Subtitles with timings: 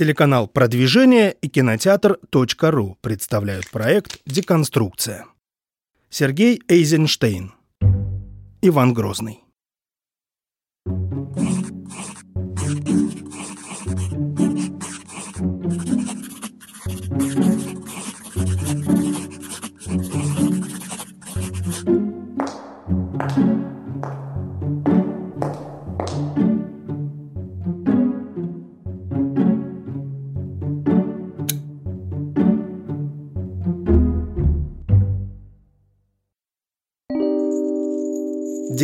[0.00, 5.26] Телеканал «Продвижение» и кинотеатр.ру представляют проект «Деконструкция».
[6.08, 7.52] Сергей Эйзенштейн.
[8.62, 9.39] Иван Грозный.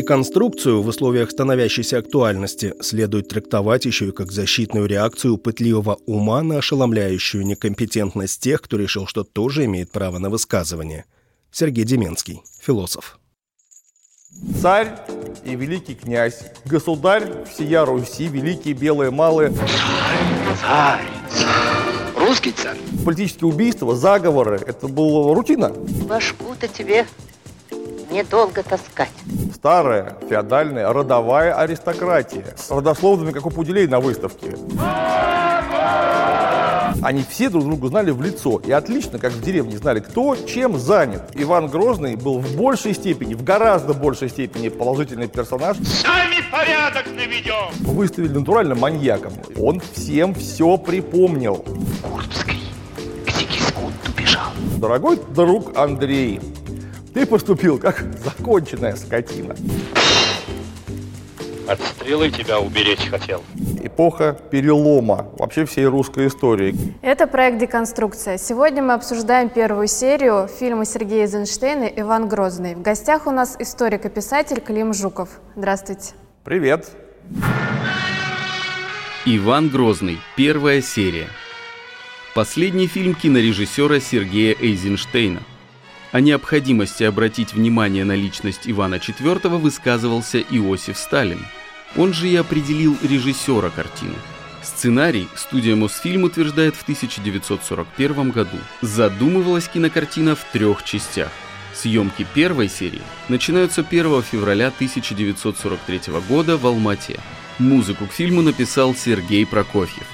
[0.06, 6.59] Деконструкцию в условиях становящейся актуальности следует трактовать еще и как защитную реакцию пытливого ума на
[6.59, 11.06] ошеломляющую некомпетентность тех, кто решил, что тоже имеет право на высказывание.
[11.50, 13.19] Сергей Деменский, философ.
[14.62, 14.97] Царь
[15.45, 19.50] и великий князь, государь всея Руси, великие белые малые.
[19.50, 22.78] Царь, царь, русский царь.
[23.05, 25.70] Политические убийства, заговоры, это была рутина.
[26.09, 27.06] Башку-то тебе
[28.17, 29.11] недолго таскать.
[29.55, 32.55] Старая, феодальная, родовая аристократия.
[32.56, 34.56] С родословными, как у пуделей на выставке.
[37.03, 40.78] Они все друг друга знали в лицо и отлично, как в деревне, знали, кто чем
[40.78, 41.31] занят.
[41.34, 45.77] Иван Грозный был в большей степени, в гораздо большей степени положительный персонаж.
[45.77, 47.70] Сами порядок наведем!
[47.81, 49.34] Выставили натурально маньяком.
[49.61, 51.64] Он всем все припомнил.
[52.03, 52.72] Курбский
[53.27, 54.50] к Сигизмунду бежал.
[54.78, 56.41] Дорогой друг Андрей,
[57.17, 59.56] ты поступил как законченная скотина.
[61.67, 63.42] От стрелы тебя уберечь хотел.
[63.83, 66.94] Эпоха перелома вообще всей русской истории.
[67.00, 68.37] Это проект «Деконструкция».
[68.37, 72.75] Сегодня мы обсуждаем первую серию фильма Сергея Эйзенштейна «Иван Грозный».
[72.75, 75.41] В гостях у нас историк и писатель Клим Жуков.
[75.56, 76.12] Здравствуйте.
[76.44, 76.91] Привет.
[79.25, 80.19] Иван Грозный.
[80.37, 81.28] Первая серия.
[82.34, 85.41] Последний фильм кинорежиссера Сергея Эйзенштейна–
[86.12, 91.44] о необходимости обратить внимание на личность Ивана IV высказывался Иосиф Сталин.
[91.97, 94.15] Он же и определил режиссера картины.
[94.62, 98.59] Сценарий студия Мосфильм утверждает в 1941 году.
[98.83, 101.31] Задумывалась кинокартина в трех частях.
[101.75, 107.21] Съемки первой серии начинаются 1 февраля 1943 года в Алмате.
[107.59, 110.06] Музыку к фильму написал Сергей Прокофьев.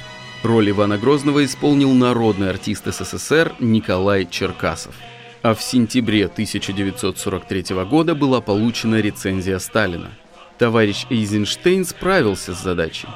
[0.42, 4.94] Роль Ивана Грозного исполнил народный артист СССР Николай Черкасов
[5.42, 10.10] а в сентябре 1943 года была получена рецензия Сталина.
[10.58, 13.08] Товарищ Эйзенштейн справился с задачей.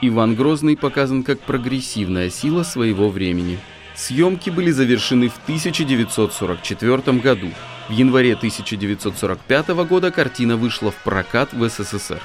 [0.00, 3.58] Иван Грозный показан как прогрессивная сила своего времени.
[3.94, 7.50] Съемки были завершены в 1944 году.
[7.88, 12.20] В январе 1945 года картина вышла в прокат в СССР.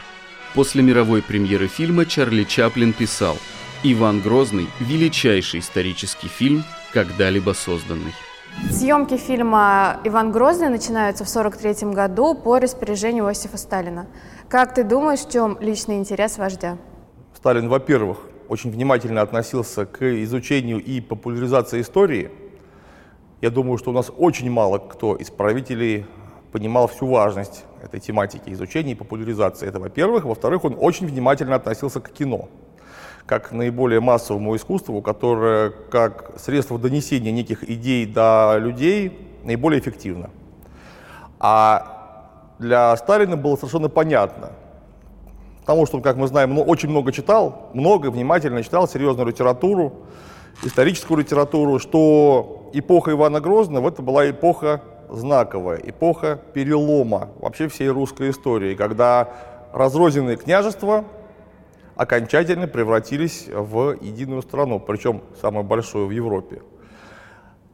[0.53, 3.37] После мировой премьеры фильма Чарли Чаплин писал
[3.83, 8.13] «Иван Грозный– величайший исторический фильм, когда-либо созданный».
[8.69, 14.07] Съемки фильма «Иван Грозный» начинаются в 1943 году по распоряжению Иосифа Сталина.
[14.49, 16.77] Как ты думаешь, в чем личный интерес вождя?
[17.35, 18.17] Сталин, во-первых,
[18.49, 22.31] очень внимательно относился к изучению и популяризации истории.
[23.39, 26.05] Я думаю, что у нас очень мало кто из правителей
[26.51, 29.67] понимал всю важность этой тематики изучения и популяризации.
[29.67, 30.25] Это, во-первых.
[30.25, 32.49] Во-вторых, он очень внимательно относился к кино
[33.25, 40.29] как наиболее массовому искусству, которое как средство донесения неких идей до людей наиболее эффективно.
[41.39, 42.27] А
[42.59, 44.51] для Сталина было совершенно понятно,
[45.61, 49.93] потому что он, как мы знаем, ну, очень много читал, много внимательно читал серьезную литературу,
[50.63, 58.29] историческую литературу, что эпоха Ивана Грозного это была эпоха знаковая, эпоха перелома вообще всей русской
[58.29, 59.29] истории, когда
[59.73, 61.05] разрозненные княжества
[61.95, 66.61] окончательно превратились в единую страну, причем самую большую в Европе.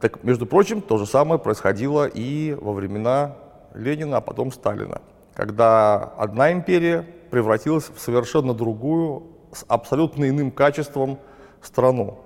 [0.00, 3.36] Так, между прочим, то же самое происходило и во времена
[3.74, 5.00] Ленина, а потом Сталина,
[5.34, 11.18] когда одна империя превратилась в совершенно другую, с абсолютно иным качеством
[11.62, 12.18] страну.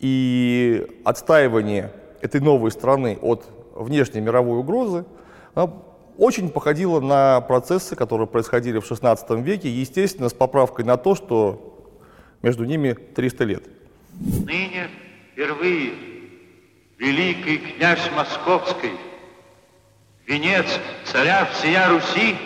[0.00, 3.44] И отстаивание этой новой страны от
[3.74, 5.04] внешней мировой угрозы
[6.18, 11.88] очень походило на процессы, которые происходили в XVI веке, естественно, с поправкой на то, что
[12.42, 13.64] между ними 300 лет.
[14.18, 14.90] Ныне
[15.32, 15.92] впервые
[16.98, 18.90] великий князь Московский,
[20.26, 20.66] венец
[21.04, 22.36] царя всея Руси,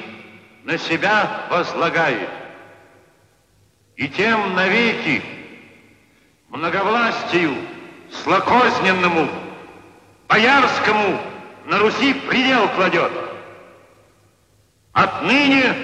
[0.64, 2.28] на себя возлагает.
[3.96, 5.22] И тем навеки
[6.50, 7.54] многовластию
[8.22, 9.28] злокозненному,
[10.28, 11.18] боярскому
[11.64, 13.31] на Руси предел кладет.
[14.92, 15.74] Отныне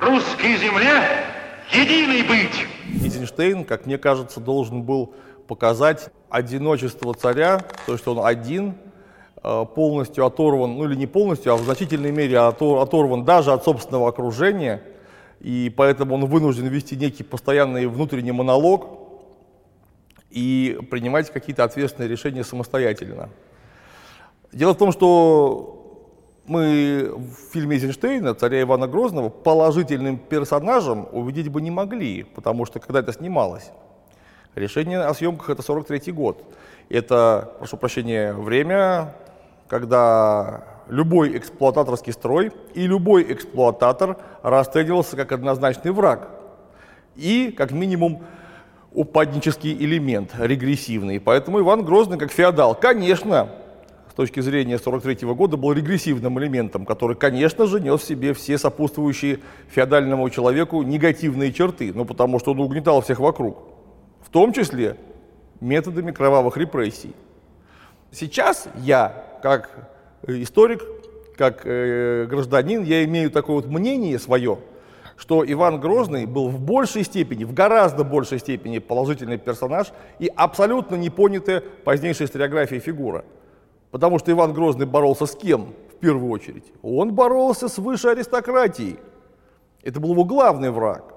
[0.00, 1.24] русской земле
[1.72, 2.66] единый быть.
[3.04, 5.14] Эйзенштейн, как мне кажется, должен был
[5.46, 8.74] показать одиночество царя, то, что он один,
[9.44, 14.08] э, полностью оторван, ну или не полностью, а в значительной мере оторван даже от собственного
[14.08, 14.82] окружения,
[15.38, 18.88] и поэтому он вынужден вести некий постоянный внутренний монолог
[20.30, 23.30] и принимать какие-то ответственные решения самостоятельно.
[24.52, 25.77] Дело в том, что
[26.48, 32.80] мы в фильме Эйзенштейна, царя Ивана Грозного, положительным персонажем увидеть бы не могли, потому что
[32.80, 33.70] когда это снималось,
[34.54, 36.44] решение о съемках это 43 год.
[36.88, 39.14] Это, прошу прощения, время,
[39.68, 46.30] когда любой эксплуататорский строй и любой эксплуататор расценивался как однозначный враг
[47.14, 48.22] и, как минимум,
[48.92, 51.20] упаднический элемент, регрессивный.
[51.20, 53.50] Поэтому Иван Грозный, как феодал, конечно,
[54.18, 59.38] точки зрения 43 года был регрессивным элементом, который, конечно же, нес в себе все сопутствующие
[59.68, 63.58] феодальному человеку негативные черты, ну потому что он угнетал всех вокруг,
[64.20, 64.96] в том числе
[65.60, 67.14] методами кровавых репрессий.
[68.10, 69.88] Сейчас я, как
[70.26, 70.82] историк,
[71.36, 74.58] как э, гражданин, я имею такое вот мнение свое,
[75.16, 80.96] что Иван Грозный был в большей степени, в гораздо большей степени положительный персонаж и абсолютно
[80.96, 83.24] непонятая позднейшей историографии фигура.
[83.98, 86.62] Потому что Иван Грозный боролся с кем в первую очередь?
[86.82, 88.96] Он боролся с высшей аристократией.
[89.82, 91.14] Это был его главный враг,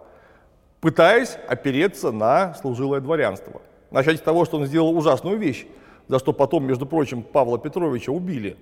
[0.79, 3.61] пытаясь опереться на служилое дворянство.
[3.91, 5.67] Начать с того, что он сделал ужасную вещь,
[6.07, 8.57] за что потом, между прочим, Павла Петровича убили.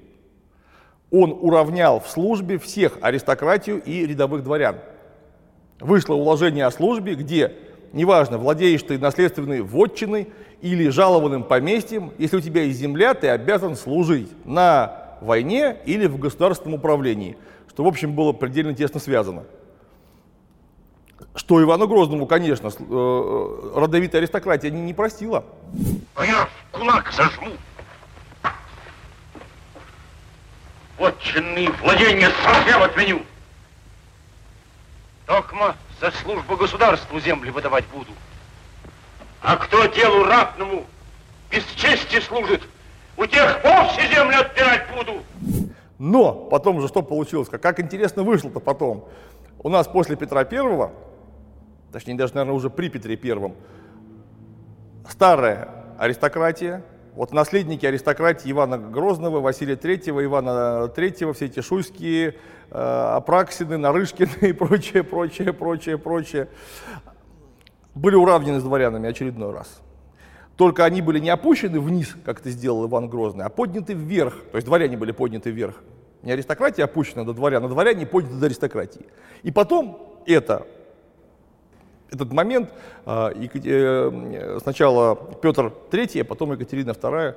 [1.12, 4.80] Он уравнял в службе всех аристократию и рядовых дворян.
[5.80, 7.56] Вышло уложение о службе, где
[7.94, 10.30] неважно, владеешь ты наследственной вотчиной
[10.62, 16.18] или жалованным поместьем, если у тебя есть земля, ты обязан служить на войне или в
[16.18, 17.38] государственном управлении,
[17.70, 19.44] что, в общем, было предельно тесно связано.
[21.36, 25.44] Что Ивану Грозному, конечно, э, родовитая аристократия не, не простила.
[26.16, 27.52] А я в кулак зажму.
[30.98, 33.22] Вотчинные владения совсем отменю.
[35.26, 38.12] Токма за службу государству земли выдавать буду.
[39.42, 40.86] А кто делу ратному
[41.51, 42.62] без чести служит,
[43.18, 45.24] у тех вовсе землю отбирать буду.
[45.98, 47.50] Но потом же что получилось?
[47.50, 49.10] Как интересно вышло-то потом.
[49.60, 50.94] У нас после Петра Первого,
[51.92, 53.56] точнее даже, наверное, уже при Петре Первом,
[55.10, 55.68] старая
[55.98, 56.84] аристократия,
[57.16, 62.36] вот наследники аристократии Ивана Грозного, Василия Третьего, Ивана Третьего, все эти шуйские,
[62.72, 66.48] э, Апраксины, Нарышкины и прочее, прочее, прочее, прочее,
[67.96, 69.82] были уравнены с дворянами очередной раз.
[70.56, 74.36] Только они были не опущены вниз, как это сделал Иван Грозный, а подняты вверх.
[74.52, 75.76] То есть дворяне были подняты вверх.
[76.22, 79.06] Не аристократия опущена до дворян, а дворяне подняты до аристократии.
[79.42, 80.68] И потом это,
[82.12, 82.74] этот момент
[83.06, 87.36] а, э, сначала Петр III, а потом Екатерина II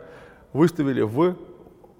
[0.53, 1.37] выставили в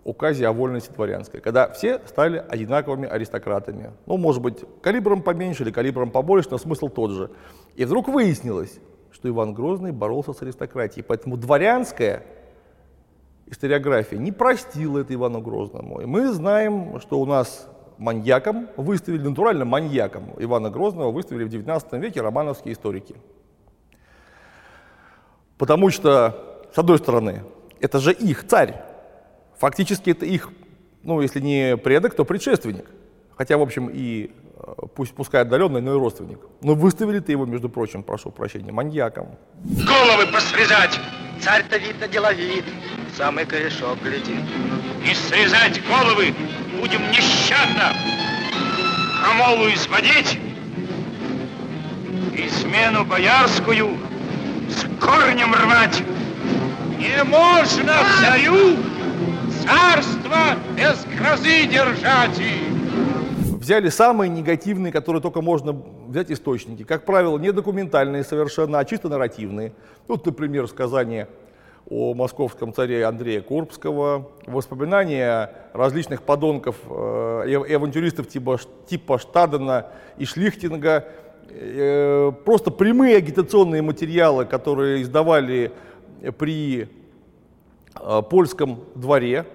[0.05, 3.93] указе о вольности дворянской, когда все стали одинаковыми аристократами.
[4.07, 7.31] Ну, может быть, калибром поменьше или калибром побольше, но смысл тот же.
[7.77, 8.81] И вдруг выяснилось,
[9.13, 12.25] что Иван Грозный боролся с аристократией, поэтому дворянская
[13.47, 16.01] историография не простила это Ивану Грозному.
[16.01, 17.69] И мы знаем, что у нас
[18.03, 23.15] маньяком выставили, натурально маньяком Ивана Грозного выставили в 19 веке романовские историки.
[25.59, 27.45] Потому что, с одной стороны,
[27.81, 28.83] это же их царь,
[29.63, 30.51] Фактически это их,
[31.05, 32.87] ну, если не предок, то предшественник.
[33.39, 36.41] Хотя, в общем, и э, пусть пускай отдаленный, но и родственник.
[36.63, 39.39] Но выставили ты его, между прочим, прошу прощения, маньяком.
[39.63, 40.99] Головы посрезать!
[41.41, 42.65] Царь-то, видно, деловит.
[43.17, 44.41] Самый корешок глядит.
[45.05, 46.35] И срезать головы
[46.81, 47.93] будем нещадно.
[49.21, 50.39] Крамолу изводить.
[52.35, 53.99] И смену боярскую
[54.71, 56.03] с корнем рвать.
[56.99, 58.77] Не можно царю
[59.63, 62.41] царство без грозы держать.
[63.59, 65.77] Взяли самые негативные, которые только можно
[66.09, 66.83] взять источники.
[66.83, 69.75] Как правило, не документальные совершенно, а чисто нарративные.
[70.09, 71.29] Вот, например, сказание
[71.93, 80.25] о московском царе Андрея Курбского, воспоминания различных подонков э, и авантюристов типа, типа Штадена и
[80.25, 81.05] Шлихтинга,
[81.51, 85.73] э, просто прямые агитационные материалы, которые издавали
[86.39, 86.89] при
[88.01, 89.47] Э, польском дворе,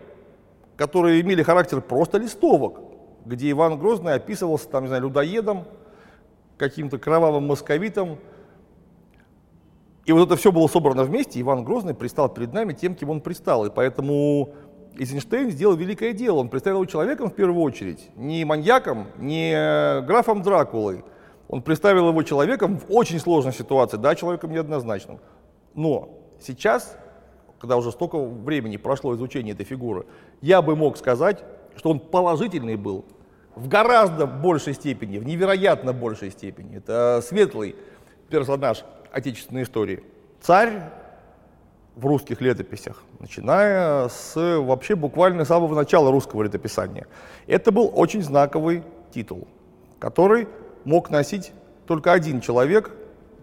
[0.76, 2.80] которые имели характер просто листовок,
[3.26, 5.66] где Иван Грозный описывался там, не знаю, людоедом,
[6.58, 8.18] каким-то кровавым московитом.
[10.08, 13.20] И вот это все было собрано вместе, Иван Грозный пристал перед нами тем, кем он
[13.20, 13.66] пристал.
[13.66, 14.54] И поэтому
[14.98, 16.38] Эйзенштейн сделал великое дело.
[16.38, 19.52] Он представил его человеком в первую очередь, не маньяком, не
[20.04, 21.04] графом Дракулой.
[21.50, 25.20] Он представил его человеком в очень сложной ситуации, да, человеком неоднозначным.
[25.76, 26.98] Но сейчас,
[27.60, 30.06] когда уже столько времени прошло изучение этой фигуры,
[30.40, 31.44] я бы мог сказать,
[31.76, 33.04] что он положительный был
[33.56, 36.78] в гораздо большей степени, в невероятно большей степени.
[36.78, 37.76] Это светлый
[38.30, 40.04] персонаж отечественной истории.
[40.42, 40.84] Царь
[41.96, 47.08] в русских летописях, начиная с вообще буквально самого начала русского летописания.
[47.48, 49.48] Это был очень знаковый титул,
[50.00, 50.48] который
[50.86, 51.54] мог носить
[51.88, 52.92] только один человек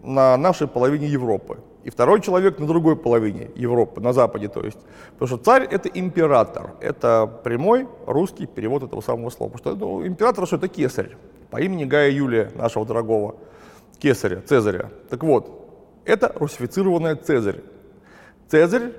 [0.03, 1.59] на нашей половине Европы.
[1.83, 4.79] И второй человек на другой половине Европы, на Западе, то есть.
[5.13, 6.75] Потому что царь— это император.
[6.81, 9.51] Это прямой русский перевод этого самого слова.
[9.51, 11.17] Потому что ну, император— что это кесарь
[11.51, 13.35] по имени Гая Юлия, нашего дорогого
[14.05, 14.91] кесаря, Цезаря.
[15.09, 17.63] Так вот, это русифицированная Цезарь.
[18.51, 18.93] Цезарь,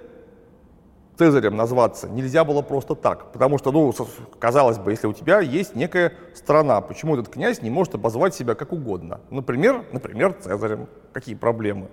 [1.16, 3.94] Цезарем назваться нельзя было просто так, потому что, ну,
[4.40, 8.56] казалось бы, если у тебя есть некая страна, почему этот князь не может обозвать себя
[8.56, 9.22] как угодно?
[9.30, 10.88] Например, например, Цезарем.
[11.14, 11.88] Какие проблемы?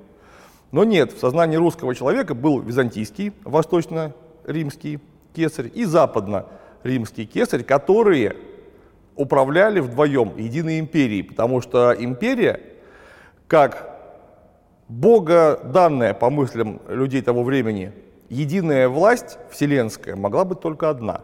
[0.71, 5.00] Но нет, в сознании русского человека был византийский, восточно-римский
[5.35, 8.37] кесарь и западно-римский кесарь, которые
[9.16, 12.72] управляли вдвоем единой империей, потому что империя,
[13.52, 13.99] как
[14.88, 17.92] Бога данная, по мыслям людей того времени,
[18.30, 21.21] единая власть вселенская могла быть только одна.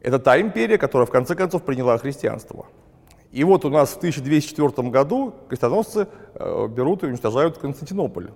[0.00, 2.66] Это та империя, которая в конце концов приняла христианство.
[3.32, 6.06] И вот у нас в 1204 году крестоносцы
[6.36, 8.30] э, берут и уничтожают Константинополь.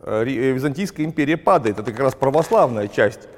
[0.00, 3.28] Э, э, Византийская империя падает, это как раз православная часть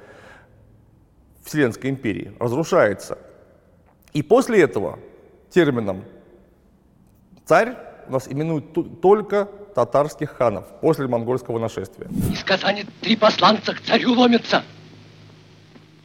[1.45, 3.19] Вселенской империи, разрушается.
[4.15, 4.99] И после этого
[5.51, 6.05] термином
[7.45, 12.09] царь у нас именуют только татарских ханов после монгольского нашествия.
[12.33, 14.63] Из Казани три посланца к царю ломятся.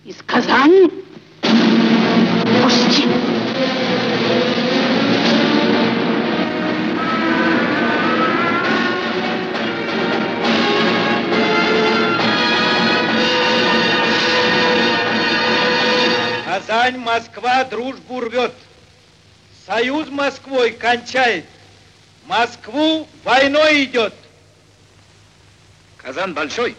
[0.06, 0.90] Из Казани?
[2.64, 3.04] Пусти.
[16.46, 18.54] Казань, Москва дружбу рвет.
[19.66, 21.46] Союз Москвой кончает.
[22.28, 24.14] Москву войной идет.
[25.96, 26.76] Казан большой,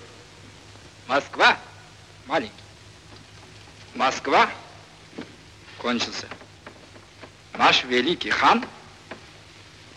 [1.06, 1.56] Москва
[2.26, 2.52] маленький.
[3.94, 4.50] Москва
[5.78, 6.26] кончился.
[7.54, 8.62] Наш великий хан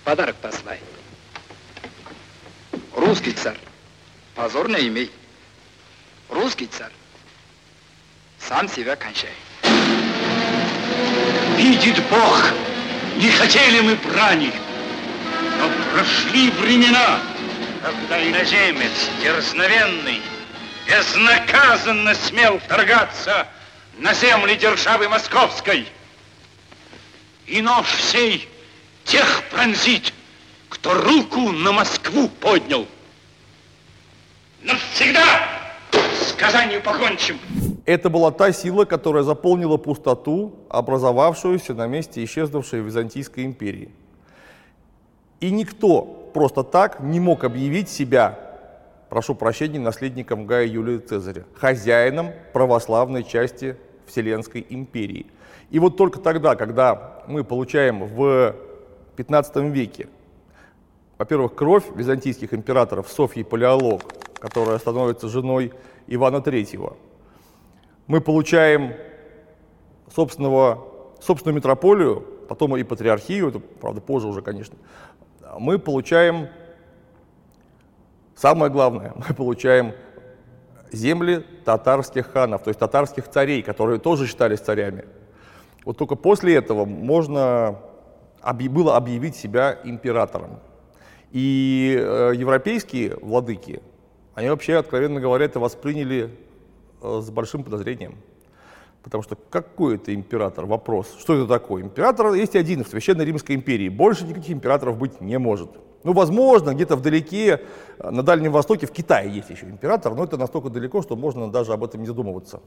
[0.05, 0.81] подарок посылает.
[2.95, 3.59] Русский царь,
[4.35, 5.11] позорно имей.
[6.29, 6.93] Русский царь
[8.39, 9.35] сам себя кончает.
[11.57, 12.51] Видит Бог,
[13.17, 14.53] не хотели мы брани,
[15.59, 17.19] но прошли времена,
[17.83, 20.21] когда иноземец дерзновенный
[20.87, 23.47] безнаказанно смел вторгаться
[23.97, 25.87] на земли державы Московской.
[27.47, 28.47] И нож сей
[29.05, 30.13] тех пронзит,
[30.69, 32.87] кто руку на Москву поднял.
[34.61, 35.23] Навсегда
[35.91, 37.39] с Казанью покончим.
[37.85, 43.91] Это была та сила, которая заполнила пустоту, образовавшуюся на месте исчезнувшей Византийской империи.
[45.41, 48.39] И никто просто так не мог объявить себя,
[49.09, 55.25] прошу прощения, наследником Гая Юлия Цезаря, хозяином православной части Вселенской империи.
[55.71, 58.55] И вот только тогда, когда мы получаем в
[59.15, 60.07] 15 веке,
[61.17, 64.03] во-первых, кровь византийских императоров Софьи Палеолог,
[64.39, 65.73] которая становится женой
[66.05, 66.95] Ивана III,
[68.05, 68.93] мы получаем
[70.13, 70.87] собственного,
[71.19, 74.77] собственную метрополию, потом и патриархию, это, правда, позже уже, конечно,
[75.59, 76.47] мы получаем,
[78.35, 79.93] самое главное, мы получаем
[80.91, 85.05] земли татарских ханов, то есть татарских царей, которые тоже считались царями.
[85.85, 87.79] Вот только после этого можно
[88.43, 90.59] было объявить себя императором.
[91.31, 93.81] И э, европейские владыки,
[94.35, 96.37] они вообще, откровенно говоря, это восприняли
[97.01, 98.17] э, с большим подозрением.
[99.03, 100.65] Потому что какой это император?
[100.65, 101.15] Вопрос.
[101.19, 101.83] Что это такое?
[101.83, 103.89] Император есть один в Священной Римской империи.
[103.89, 105.71] Больше никаких императоров быть не может.
[106.03, 107.61] Ну, возможно, где-то вдалеке,
[107.99, 111.51] э, на Дальнем Востоке, в Китае есть еще император, но это настолько далеко, что можно
[111.51, 112.61] даже об этом не задумываться.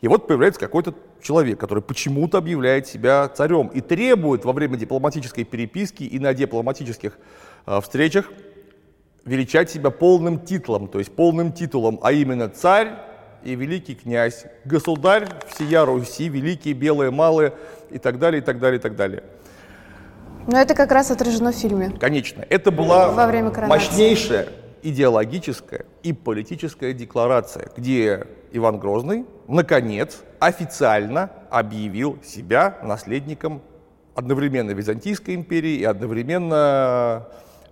[0.00, 5.44] И вот появляется какой-то человек, который почему-то объявляет себя царем и требует во время дипломатической
[5.44, 7.18] переписки и на дипломатических
[7.66, 8.30] э, встречах
[9.24, 12.94] величать себя полным титулом, то есть полным титулом, а именно царь
[13.44, 17.52] и великий князь, государь всея Руси, великие, белые, малые
[17.90, 19.22] и так далее, и так далее, и так далее.
[20.46, 21.90] Но это как раз отражено в фильме.
[21.98, 24.48] Конечно, это была Во время мощнейшая
[24.82, 33.62] идеологическая и политическая декларация, где Иван Грозный, наконец, официально объявил себя наследником
[34.14, 37.26] одновременно Византийской империи и одновременно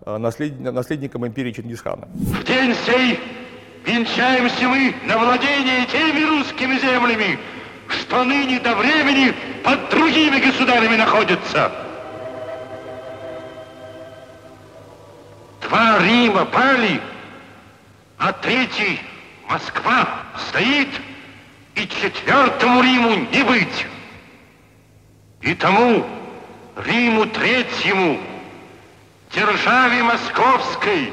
[0.04, 2.08] э, наследником империи Чингисхана.
[2.14, 3.18] В день сей
[3.84, 7.38] венчаемся мы на владение теми русскими землями,
[7.88, 11.72] что ныне до времени под другими государями находятся.
[15.62, 17.00] Два Рима пали,
[18.18, 19.00] а третий,
[19.48, 20.08] Москва,
[20.48, 20.88] стоит,
[21.74, 23.86] и четвертому Риму не быть.
[25.40, 26.06] И тому
[26.76, 28.18] Риму третьему,
[29.34, 31.12] державе московской,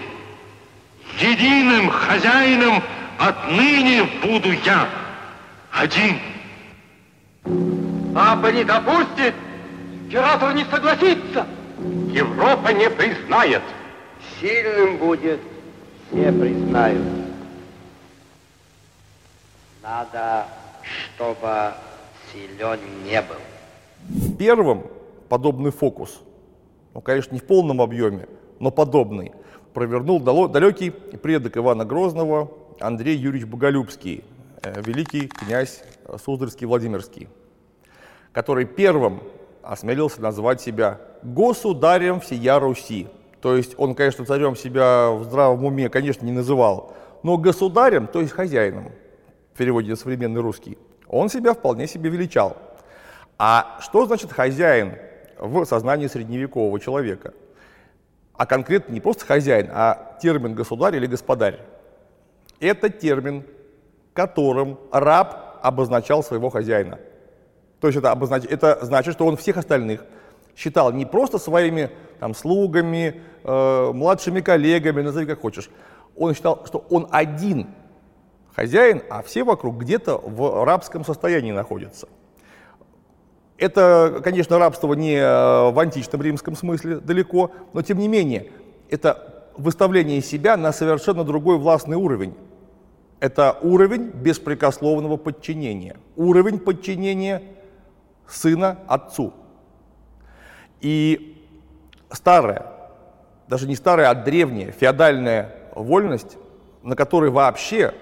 [1.22, 2.84] единым хозяином
[3.20, 4.90] отныне буду я
[5.72, 6.20] один.
[8.14, 9.34] Папа не допустит,
[10.04, 11.48] император не согласится.
[12.12, 13.62] Европа не признает.
[14.40, 15.40] Сильным будет,
[16.10, 17.08] все признают.
[19.82, 20.46] Надо,
[20.84, 21.74] чтобы
[22.32, 24.38] силен не был.
[24.38, 24.84] Первым
[25.30, 26.22] подобный фокус,
[26.94, 28.28] ну, конечно, не в полном объеме,
[28.60, 29.32] но подобный,
[29.74, 34.24] провернул далекий предок Ивана Грозного Андрей Юрьевич Боголюбский,
[34.64, 35.84] э, великий князь
[36.24, 37.28] Суздальский Владимирский,
[38.34, 39.22] который первым
[39.64, 43.08] осмелился назвать себя государем всея Руси.
[43.42, 48.22] То есть он, конечно, царем себя в здравом уме, конечно, не называл, но государем, то
[48.22, 48.92] есть хозяином
[49.54, 52.58] в переводе на современный русский, он себя вполне себе величал.
[53.38, 54.96] А что значит хозяин
[55.40, 57.34] в сознании средневекового человека?
[58.42, 61.60] А конкретно не просто хозяин, а термин государь или господарь.
[62.60, 63.46] Это термин,
[64.14, 66.98] которым раб обозначал своего хозяина.
[67.80, 68.46] То есть это, обознач...
[68.46, 70.04] это значит, что он всех остальных
[70.56, 75.70] считал не просто своими там, слугами, э, младшими коллегами, назови как хочешь.
[76.18, 77.68] Он считал, что он один
[78.56, 82.08] хозяин, а все вокруг где-то в рабском состоянии находятся.
[83.62, 88.52] Это, конечно, рабство не э, в античном римском смысле далеко, но тем не менее,
[88.90, 92.34] это выставление себя на совершенно другой властный уровень.
[93.20, 97.44] Это уровень беспрекословного подчинения, уровень подчинения
[98.28, 99.32] сына отцу.
[100.80, 101.46] И
[102.10, 102.66] старая,
[103.48, 106.36] даже не старая, а древняя феодальная вольность,
[106.82, 107.94] на которой вообще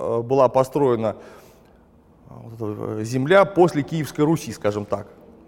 [0.00, 1.16] Э, была построена
[3.02, 5.06] земля после Киевской Руси, скажем так.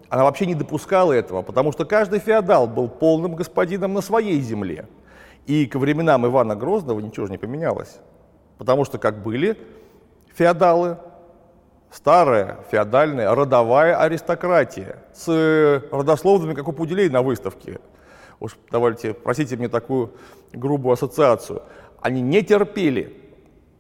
[0.08, 4.86] Она вообще не допускала этого, потому что каждый феодал был полным господином на своей земле.
[5.46, 7.98] И к временам Ивана Грозного ничего же не поменялось.
[8.58, 9.56] Потому что как были
[10.34, 10.98] феодалы,
[11.90, 17.80] старая феодальная родовая аристократия с родословными, как у Пуделей на выставке.
[18.38, 20.12] Уж давайте, простите мне такую
[20.52, 21.62] грубую ассоциацию.
[22.00, 23.21] Они не терпели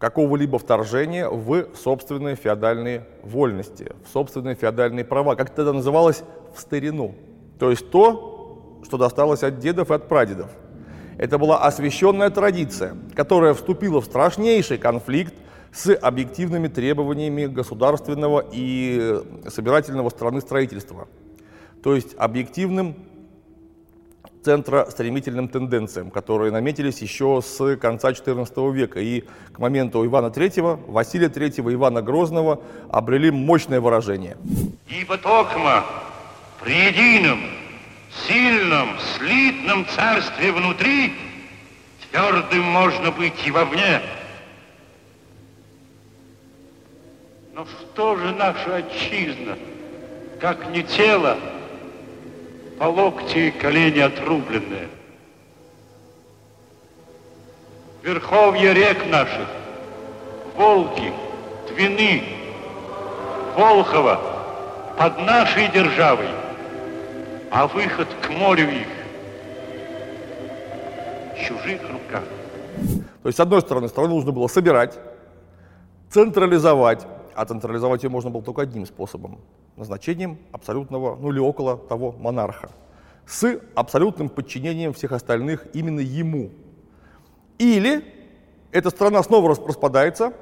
[0.02, 6.24] какого-либо вторжения в собственные феодальные вольности, в собственные феодальные права, как это тогда называлось
[6.56, 7.14] в старину.
[7.60, 10.50] То есть то, что досталось от дедов и от прадедов.
[11.18, 15.34] Это была освященная традиция, которая вступила в страшнейший конфликт
[15.70, 21.06] с объективными требованиями государственного и собирательного страны строительства.
[21.80, 22.96] То есть объективным
[24.44, 29.00] центра стремительным тенденциям, которые наметились еще с конца XIV века.
[29.00, 34.36] И к моменту Ивана III, Василия III, Ивана Грозного обрели мощное выражение.
[34.88, 35.84] Ибо токма
[36.60, 37.40] при едином,
[38.26, 41.12] сильном, слитном царстве внутри
[42.10, 44.00] твердым можно быть и вовне.
[47.54, 49.56] Но что же наша отчизна,
[50.40, 51.36] как не тело,
[52.82, 54.88] по локти и колени отрубленные.
[58.02, 59.46] Верховья рек наших,
[60.56, 61.12] Волки,
[61.68, 62.24] Двины,
[63.56, 64.20] Волхова
[64.98, 66.26] под нашей державой,
[67.52, 68.88] а выход к морю их
[71.36, 72.24] в чужих руках.
[73.22, 74.98] То есть, с одной стороны, страну нужно было собирать,
[76.10, 79.38] централизовать, а централизовать ее можно было только одним способом–
[79.76, 82.70] назначением абсолютного, ну или около того, монарха,
[83.26, 86.50] с абсолютным подчинением всех остальных именно ему.
[87.58, 88.04] Или
[88.70, 90.32] эта страна снова распадается,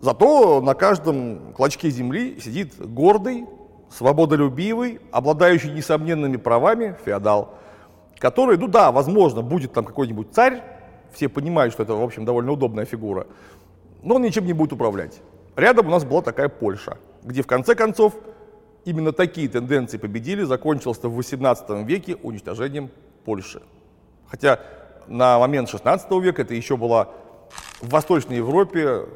[0.00, 3.46] зато на каждом клочке земли сидит гордый,
[3.90, 7.54] свободолюбивый, обладающий несомненными правами феодал,
[8.18, 10.62] который, ну да, возможно, будет там какой-нибудь царь,
[11.12, 13.26] все понимают, что это, в общем, довольно удобная фигура,
[14.02, 15.20] но он ничем не будет управлять.
[15.56, 18.14] Рядом у нас была такая Польша, где в конце концов
[18.84, 22.90] именно такие тенденции победили, закончился в XVIII веке уничтожением
[23.24, 23.62] Польши.
[24.28, 24.60] Хотя
[25.06, 27.08] на момент XVI века это еще была
[27.80, 29.06] в Восточной Европе,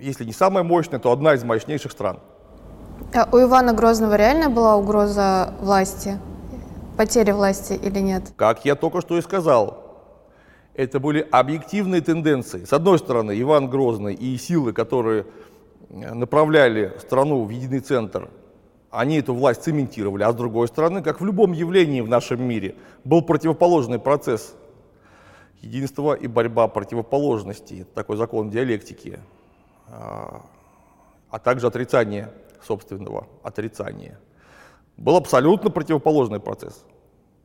[0.00, 2.20] если не самая мощная, то одна из мощнейших стран.
[3.14, 6.18] А у Ивана Грозного реально была угроза власти?
[6.96, 8.32] потери власти или нет?
[8.36, 9.84] Как я только что и сказал,
[10.74, 12.64] это были объективные тенденции.
[12.64, 15.26] С одной стороны, Иван Грозный и силы, которые
[15.90, 18.30] направляли страну в единый центр,
[18.90, 22.76] они эту власть цементировали, а с другой стороны, как в любом явлении в нашем мире,
[23.04, 24.54] был противоположный процесс
[25.60, 29.20] единства и борьба противоположностей, это такой закон диалектики,
[29.88, 30.42] а,
[31.30, 34.18] а также отрицание собственного отрицания.
[34.96, 36.84] Был абсолютно противоположный процесс.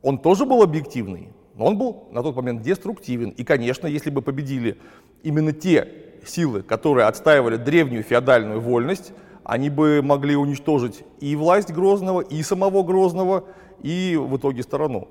[0.00, 3.30] Он тоже был объективный, но он был на тот момент деструктивен.
[3.30, 4.80] И, конечно, если бы победили
[5.22, 9.12] именно те силы, которые отстаивали древнюю феодальную вольность,
[9.44, 13.44] они бы могли уничтожить и власть Грозного, и самого Грозного,
[13.82, 15.08] и в итоге сторону.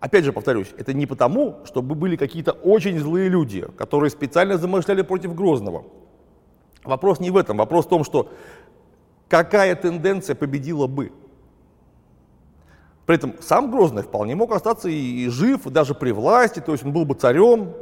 [0.00, 5.02] Опять же повторюсь, это не потому, чтобы были какие-то очень злые люди, которые специально замышляли
[5.02, 5.84] против Грозного.
[6.82, 8.28] Вопрос не в этом, вопрос в том, что
[9.28, 11.12] какая тенденция победила бы.
[13.06, 16.92] При этом сам Грозный вполне мог остаться и жив, даже при власти, то есть он
[16.92, 17.72] был бы царем,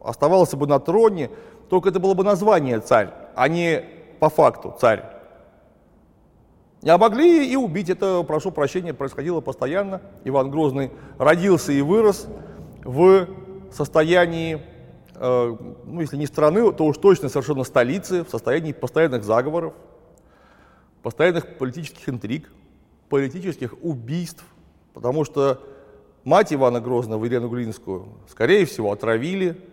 [0.00, 1.30] оставался бы на троне,
[1.72, 3.82] только это было бы название царь, а не
[4.20, 5.04] по факту царь.
[6.84, 10.02] А могли и убить, это, прошу прощения, происходило постоянно.
[10.24, 12.28] Иван Грозный родился и вырос
[12.84, 13.26] в
[13.72, 14.60] состоянии,
[15.14, 15.56] э,
[15.86, 19.72] ну если не страны, то уж точно совершенно столицы, в состоянии постоянных заговоров,
[21.02, 22.52] постоянных политических интриг,
[23.08, 24.44] политических убийств,
[24.92, 25.58] потому что
[26.22, 29.71] мать Ивана Грозного, Елену Глинскую, скорее всего, отравили,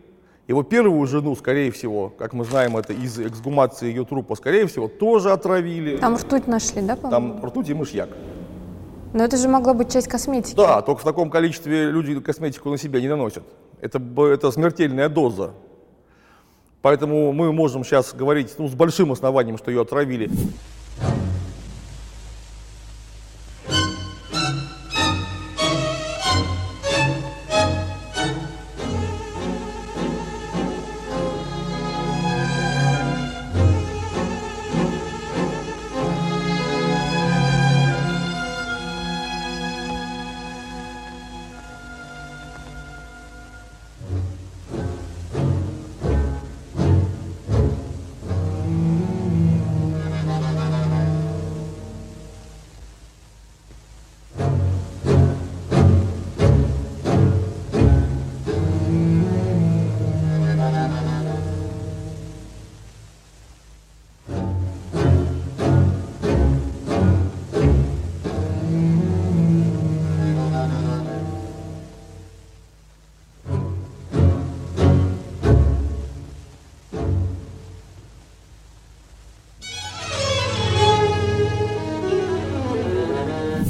[0.50, 4.88] его первую жену, скорее всего, как мы знаем это из эксгумации ее трупа, скорее всего,
[4.88, 5.98] тоже отравили.
[5.98, 7.34] Там ртуть нашли, да, по-моему?
[7.36, 8.10] Там ртуть и мышьяк.
[9.14, 10.56] Но это же могло быть часть косметики.
[10.56, 13.44] Да, только в таком количестве люди косметику на себя не наносят.
[13.80, 15.52] Это, это смертельная доза.
[16.82, 20.32] Поэтому мы можем сейчас говорить ну, с большим основанием, что ее отравили.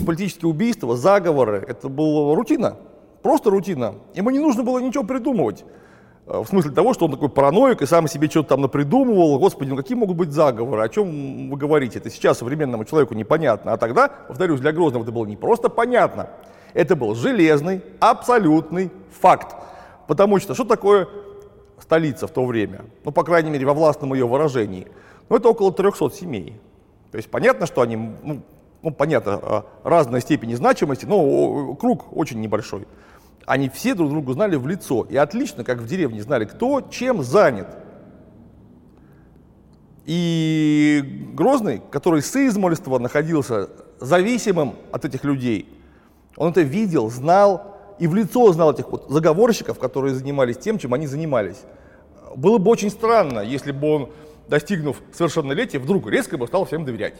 [0.09, 2.77] Политические убийства, заговоры, это была рутина,
[3.21, 3.93] просто рутина.
[4.15, 5.63] Ему не нужно было ничего придумывать.
[6.25, 9.37] Э, в смысле того, что он такой параноик и сам себе что-то там напридумывал.
[9.37, 10.81] Господи, ну какие могут быть заговоры?
[10.81, 11.99] О чем вы говорите?
[11.99, 13.71] Это сейчас современному человеку непонятно.
[13.71, 16.31] А тогда, повторюсь, для Грозного это было не просто понятно.
[16.73, 19.55] Это был железный, абсолютный факт.
[20.07, 21.07] Потому что что такое
[21.79, 22.85] столица в то время?
[23.05, 24.87] Ну, по крайней мере, во властном ее выражении.
[25.29, 26.59] Ну, это около 300 семей.
[27.11, 28.41] То есть понятно, что они ну,
[28.81, 32.87] ну, понятно, а, разной степени значимости, но круг очень небольшой.
[33.45, 37.23] Они все друг другу знали в лицо и отлично, как в деревне, знали, кто чем
[37.23, 37.67] занят.
[40.05, 45.67] И Грозный, который с измольства находился зависимым от этих людей,
[46.35, 50.93] он это видел, знал и в лицо знал этих вот заговорщиков, которые занимались тем, чем
[50.93, 51.57] они занимались.
[52.35, 54.09] Было бы очень странно, если бы он,
[54.47, 57.15] достигнув совершеннолетия, вдруг резко бы стал всем доверять.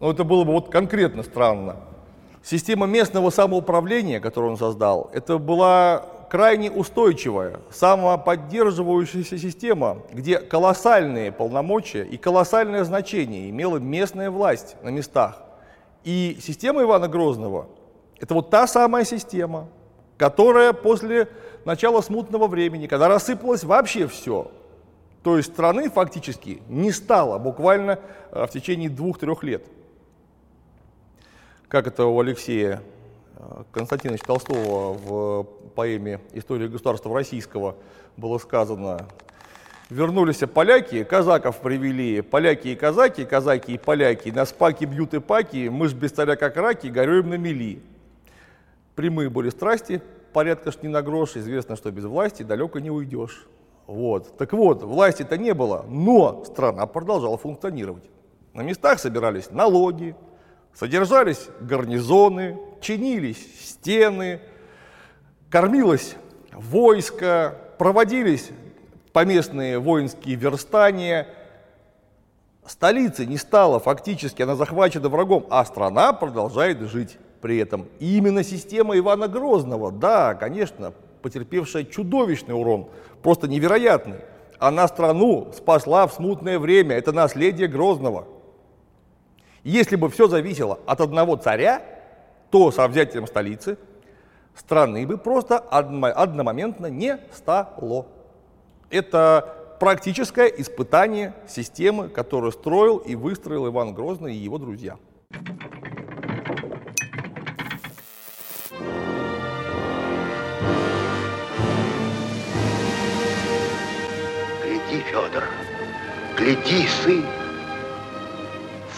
[0.00, 1.76] Ну, это было бы вот конкретно странно.
[2.42, 12.02] Система местного самоуправления, которую он создал, это была крайне устойчивая, самоподдерживающаяся система, где колоссальные полномочия
[12.02, 15.42] и колоссальное значение имела местная власть на местах.
[16.02, 17.66] И система Ивана Грозного–
[18.18, 19.68] это вот та самая система,
[20.16, 21.28] которая после
[21.66, 24.50] начала смутного времени, когда рассыпалось вообще все,
[25.22, 27.98] то есть страны фактически не стало буквально
[28.30, 29.66] э, в течение двух-трех лет–
[31.70, 32.82] как это у Алексея
[33.36, 35.44] э, Константиновича Толстого в
[35.76, 37.76] поэме «История государства российского»
[38.16, 39.06] было сказано,
[39.88, 45.68] Вернулись поляки, казаков привели, поляки и казаки, казаки и поляки, нас паки бьют и паки,
[45.68, 47.82] мы ж без царя как раки, горюем на мели.
[48.94, 50.00] Прямые были страсти,
[50.32, 53.48] порядка ж не на грош, известно, что без власти далеко не уйдешь.
[53.88, 54.36] Вот.
[54.38, 58.04] Так вот, власти-то не было, но страна продолжала функционировать.
[58.54, 60.14] На местах собирались налоги,
[60.74, 64.40] Содержались гарнизоны, чинились стены,
[65.50, 66.16] кормилось
[66.52, 68.50] войско, проводились
[69.12, 71.28] поместные воинские верстания.
[72.66, 77.88] Столицы не стало фактически, она захвачена врагом, а страна продолжает жить при этом.
[77.98, 82.88] И именно система Ивана Грозного, да, конечно, потерпевшая чудовищный урон,
[83.22, 84.20] просто невероятный.
[84.58, 88.26] Она страну спасла в смутное время, это наследие Грозного.
[89.62, 91.82] Если бы все зависело от одного царя,
[92.50, 93.76] то со взятием столицы
[94.54, 98.06] страны бы просто одномоментно не стало.
[98.90, 104.96] Это практическое испытание системы, которую строил и выстроил Иван Грозный и его друзья.
[114.62, 115.44] Гляди, Федор,
[116.36, 117.24] гляди, сын,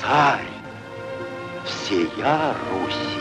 [0.00, 0.51] царь
[1.64, 3.11] всея Руси.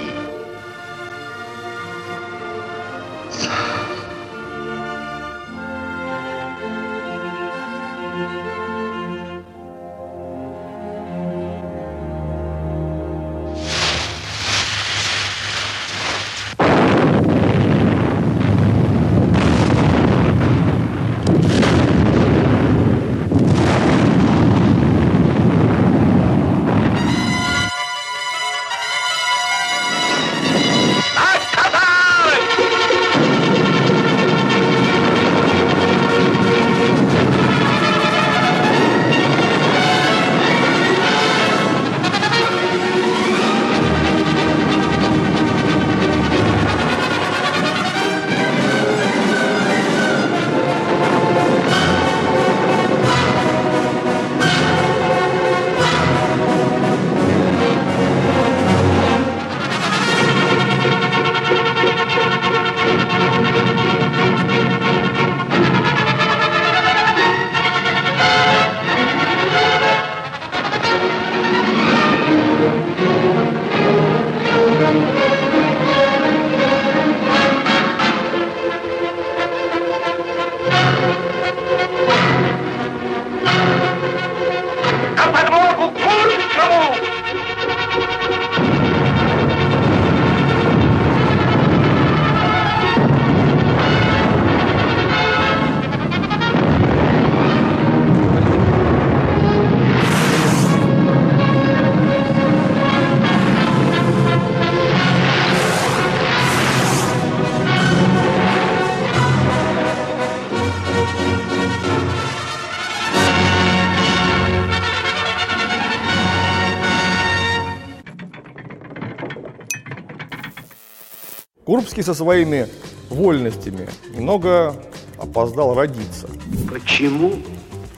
[121.81, 122.67] Курбский со своими
[123.09, 124.75] вольностями немного
[125.17, 126.29] опоздал родиться.
[126.69, 127.33] Почему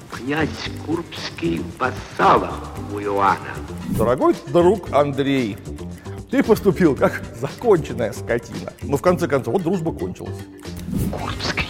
[0.09, 0.47] князь
[0.85, 2.61] Курбский в вассалах
[2.93, 3.53] у Иоанна?
[3.89, 5.57] Дорогой друг Андрей,
[6.31, 8.71] ты поступил как законченная скотина.
[8.83, 10.37] Но в конце концов, вот дружба кончилась.
[11.11, 11.67] Курбский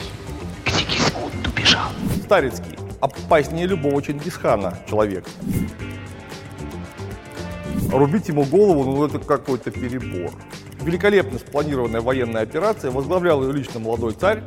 [0.66, 1.90] к Сигизмунду бежал.
[2.26, 5.26] Старецкий, опаснее любого Чингисхана человек.
[7.92, 10.32] Рубить ему голову, ну это какой-то перебор
[10.84, 14.44] великолепно спланированная военная операция, возглавлял ее лично молодой царь.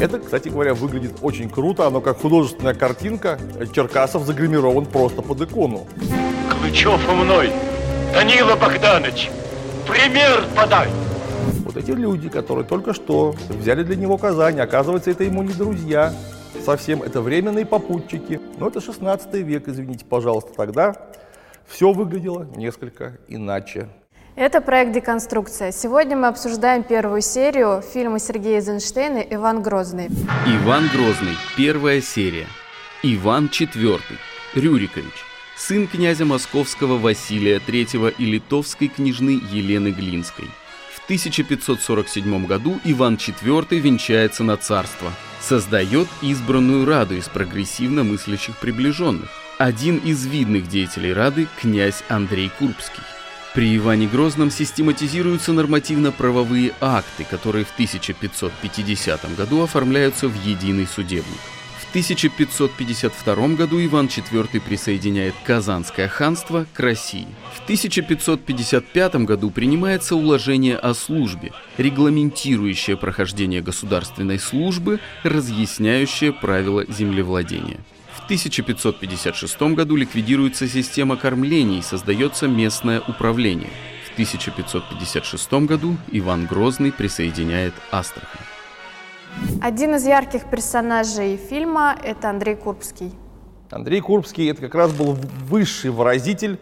[0.00, 3.38] Это, кстати говоря, выглядит очень круто, оно как художественная картинка.
[3.74, 5.88] Черкасов загримирован просто под икону.
[6.48, 7.50] Клычев мной,
[8.14, 9.30] Данила Богданович,
[9.88, 10.88] пример подай!
[11.64, 16.14] Вот эти люди, которые только что взяли для него Казань, оказывается, это ему не друзья.
[16.64, 18.40] Совсем это временные попутчики.
[18.58, 20.94] Но это 16 век, извините, пожалуйста, тогда
[21.68, 23.88] все выглядело несколько иначе.
[24.34, 25.72] Это проект «Деконструкция».
[25.72, 30.08] Сегодня мы обсуждаем первую серию фильма Сергея Эйзенштейна «Иван Грозный».
[30.46, 31.36] Иван Грозный.
[31.56, 32.46] Первая серия.
[33.02, 34.00] Иван IV.
[34.54, 35.12] Рюрикович.
[35.56, 40.46] Сын князя московского Василия III и литовской княжны Елены Глинской.
[40.94, 45.10] В 1547 году Иван IV венчается на царство.
[45.40, 53.02] Создает избранную раду из прогрессивно мыслящих приближенных– один из видных деятелей Рады– князь Андрей Курбский.
[53.54, 61.40] При Иване Грозном систематизируются нормативно-правовые акты, которые в 1550 году оформляются в единый судебник.
[61.80, 67.26] В 1552 году Иван IV присоединяет Казанское ханство к России.
[67.54, 77.80] В 1555 году принимается уложение о службе, регламентирующее прохождение государственной службы, разъясняющее правила землевладения.
[78.28, 83.70] 1556 году ликвидируется система кормлений, создается местное управление.
[84.06, 88.42] В 1556 году Иван Грозный присоединяет Астрахань.
[89.62, 93.12] Один из ярких персонажей фильма– это Андрей Курбский.
[93.70, 96.58] Андрей Курбский– это как раз был высший выразитель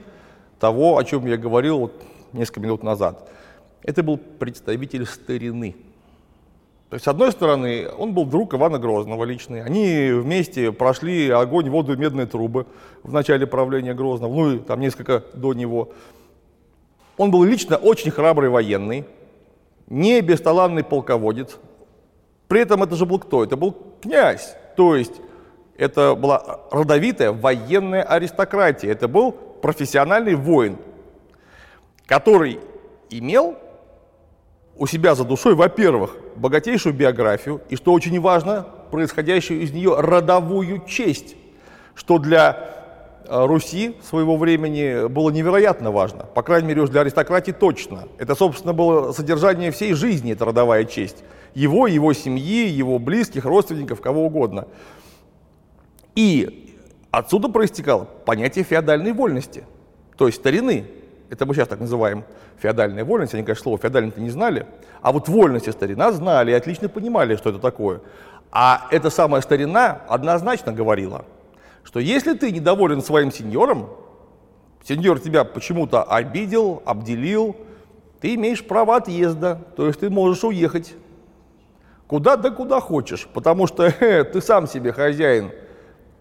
[0.61, 2.01] того, о чем я говорил вот
[2.33, 3.29] несколько минут назад.
[3.83, 5.75] Это был представитель старины.
[6.89, 9.63] То есть, с одной стороны, он был друг Ивана Грозного личный.
[9.63, 12.67] Они вместе прошли огонь, воду и медные трубы
[13.03, 15.91] в начале правления Грозного, ну и там несколько до него.
[17.17, 19.05] Он был лично очень храбрый военный,
[19.89, 21.59] не бесталанный полководец.
[22.47, 23.43] При этом это же был кто?
[23.43, 24.55] Это был князь.
[24.77, 25.15] То есть
[25.77, 28.93] это была родовитая военная аристократия.
[28.93, 30.77] Это был профессиональный воин,
[32.07, 32.61] который
[33.11, 33.57] имел
[34.77, 40.85] у себя за душой, во-первых, богатейшую биографию и, что очень важно, происходящую из нее родовую
[40.87, 41.37] честь,
[41.95, 47.53] что для э, Руси своего времени было невероятно важно, по крайней мере, уж для аристократии
[47.53, 48.05] точно.
[48.19, 51.25] Это, собственно, было содержание всей жизни, эта родовая честь.
[51.55, 54.69] Его, его семьи, его близких, родственников, кого угодно.
[56.15, 56.75] И
[57.11, 59.65] отсюда проистекало понятие феодальной вольности,
[60.17, 60.87] то есть старины,
[61.31, 62.25] это мы сейчас так называем
[62.59, 64.67] феодальная вольность, они, конечно, слово феодальный не знали,
[65.03, 68.01] а вот вольность и старина знали и отлично понимали, что это такое.
[68.53, 71.25] А эта самая старина однозначно говорила,
[71.85, 73.89] что если ты недоволен своим сеньором,
[74.87, 77.57] сеньор тебя почему-то обидел, обделил,
[78.21, 80.95] ты имеешь право отъезда, то есть ты можешь уехать
[82.07, 85.51] куда да куда хочешь, потому что э, ты сам себе хозяин,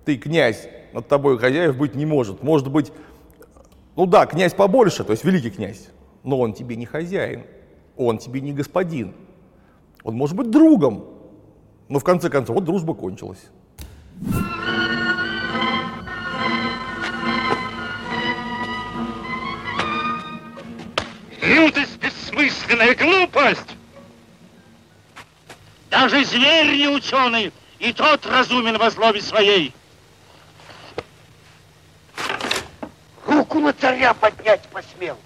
[0.03, 2.41] ты князь, над тобой хозяев быть не может.
[2.41, 2.91] Может быть
[3.95, 5.89] ну да, князь побольше, то есть великий князь,
[6.23, 7.43] но он тебе не хозяин,
[7.95, 9.13] он тебе не господин.
[10.03, 11.05] Он может быть другом,
[11.87, 13.49] но в конце концов вот дружба кончилась.
[21.41, 23.75] Лютость, бессмысленная глупость!
[25.89, 29.73] Даже зверь не ученый, и тот разумен во злобе своей.
[33.55, 35.17] Руку на царя поднять посмел.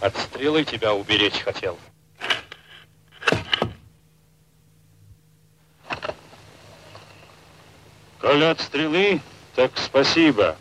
[0.00, 1.78] От стрелы тебя уберечь хотел.
[8.18, 9.20] Коли от стрелы,
[9.54, 10.56] так спасибо.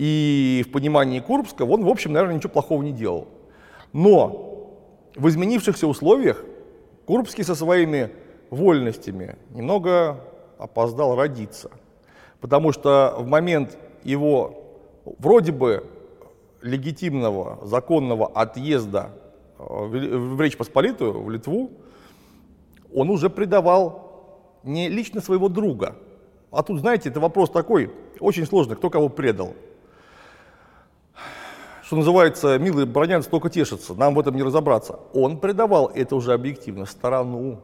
[0.00, 3.28] И в понимании Курбского он, в общем, наверное, ничего плохого не делал.
[3.92, 4.72] Но
[5.14, 6.42] в изменившихся условиях
[7.04, 8.10] Курбский со своими
[8.48, 10.24] вольностями немного
[10.56, 11.70] опоздал родиться.
[12.40, 14.72] Потому что в момент его
[15.04, 15.84] вроде бы
[16.62, 19.10] легитимного, законного отъезда
[19.58, 21.72] э, в Речь Посполитую, в Литву,
[22.94, 25.94] он уже предавал не лично своего друга.
[26.50, 29.52] А тут, знаете, это вопрос такой, очень сложный, кто кого предал
[31.90, 35.00] что называется, милый бронянец только тешится, нам в этом не разобраться.
[35.12, 37.62] Он предавал это уже объективно сторону.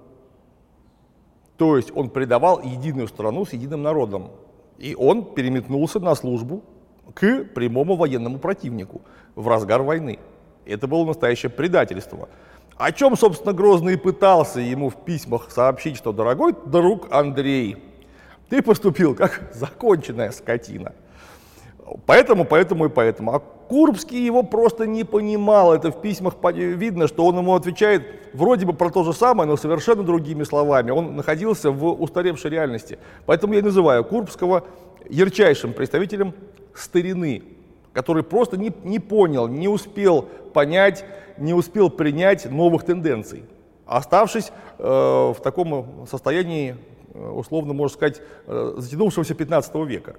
[1.57, 4.33] То есть он предавал единую страну с единым народом.
[4.79, 6.65] И он переметнулся на службу
[7.15, 9.01] к прямому военному противнику
[9.37, 10.19] в разгар войны.
[10.65, 12.29] Это было настоящее предательство.
[12.77, 17.77] О чем, собственно, Грозный пытался ему в письмах сообщить, что, дорогой друг Андрей,
[18.49, 20.95] ты поступил как законченная скотина.
[22.05, 23.35] Поэтому, поэтому и поэтому.
[23.35, 25.73] А Курбский его просто не понимал.
[25.73, 29.57] Это в письмах видно, что он ему отвечает вроде бы про то же самое, но
[29.57, 30.91] совершенно другими словами.
[30.91, 32.99] Он находился в устаревшей реальности.
[33.25, 34.65] Поэтому я называю Курбского
[35.09, 36.35] ярчайшим представителем
[36.75, 37.43] старины,
[37.93, 40.23] который просто не, не понял, не успел
[40.53, 41.05] понять,
[41.39, 43.45] не успел принять новых тенденций,
[43.87, 46.77] оставшись э, в таком состоянии,
[47.15, 50.17] э, условно можно сказать, э, затянувшегося 15 века.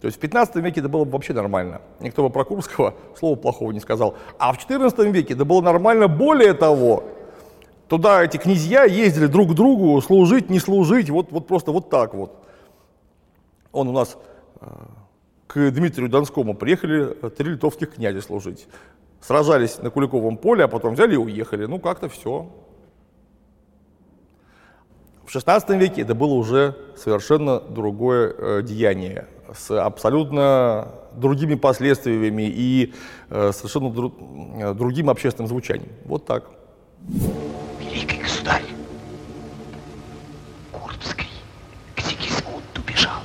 [0.00, 1.80] То есть в 15 веке это было бы вообще нормально.
[2.00, 4.14] Никто бы про Курского слова плохого не сказал.
[4.38, 6.06] А в 14 веке это было нормально.
[6.06, 7.04] Более того,
[7.88, 12.14] туда эти князья ездили друг к другу, служить, не служить, вот, вот просто вот так
[12.14, 12.32] вот.
[13.72, 14.16] Он у нас
[14.60, 14.66] э,
[15.48, 18.68] к Дмитрию Донскому приехали э, три литовских князя служить.
[19.20, 21.66] Сражались на Куликовом поле, а потом взяли и уехали.
[21.66, 22.48] Ну, как-то все.
[25.26, 32.94] В 16 веке это было уже совершенно другое э, деяние с абсолютно другими последствиями и
[33.30, 34.12] э, совершенно дру,
[34.60, 35.90] э, другим общественным звучанием.
[36.04, 36.44] Вот так.
[37.80, 38.64] Великий государь,
[40.72, 41.28] Курбский
[41.96, 43.20] к Сигизмунду бежал.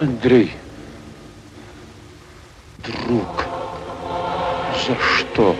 [0.00, 0.52] Андрей,
[2.78, 3.44] друг,
[4.86, 5.56] за что?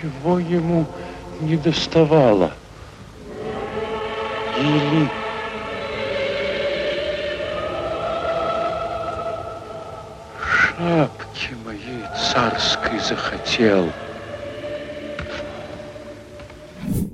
[0.00, 0.86] Чего ему
[1.40, 2.52] не доставало?
[4.58, 5.10] Или
[10.42, 13.90] шапки моей царской захотел?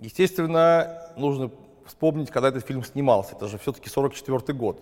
[0.01, 1.51] Естественно, нужно
[1.87, 3.35] вспомнить, когда этот фильм снимался.
[3.35, 4.81] Это же все-таки 44 год.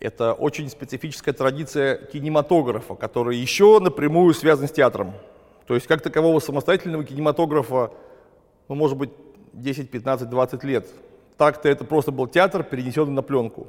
[0.00, 5.14] Это очень специфическая традиция кинематографа, который еще напрямую связан с театром.
[5.66, 7.90] То есть как такового самостоятельного кинематографа,
[8.68, 9.10] ну, может быть,
[9.52, 10.86] 10, 15, 20 лет.
[11.36, 13.66] Так-то это просто был театр, перенесенный на пленку.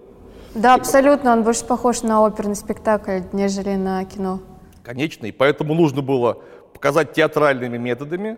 [0.53, 1.33] Да, абсолютно.
[1.33, 4.41] Он больше похож на оперный спектакль, нежели на кино.
[4.83, 6.41] Конечно, и поэтому нужно было
[6.73, 8.37] показать театральными методами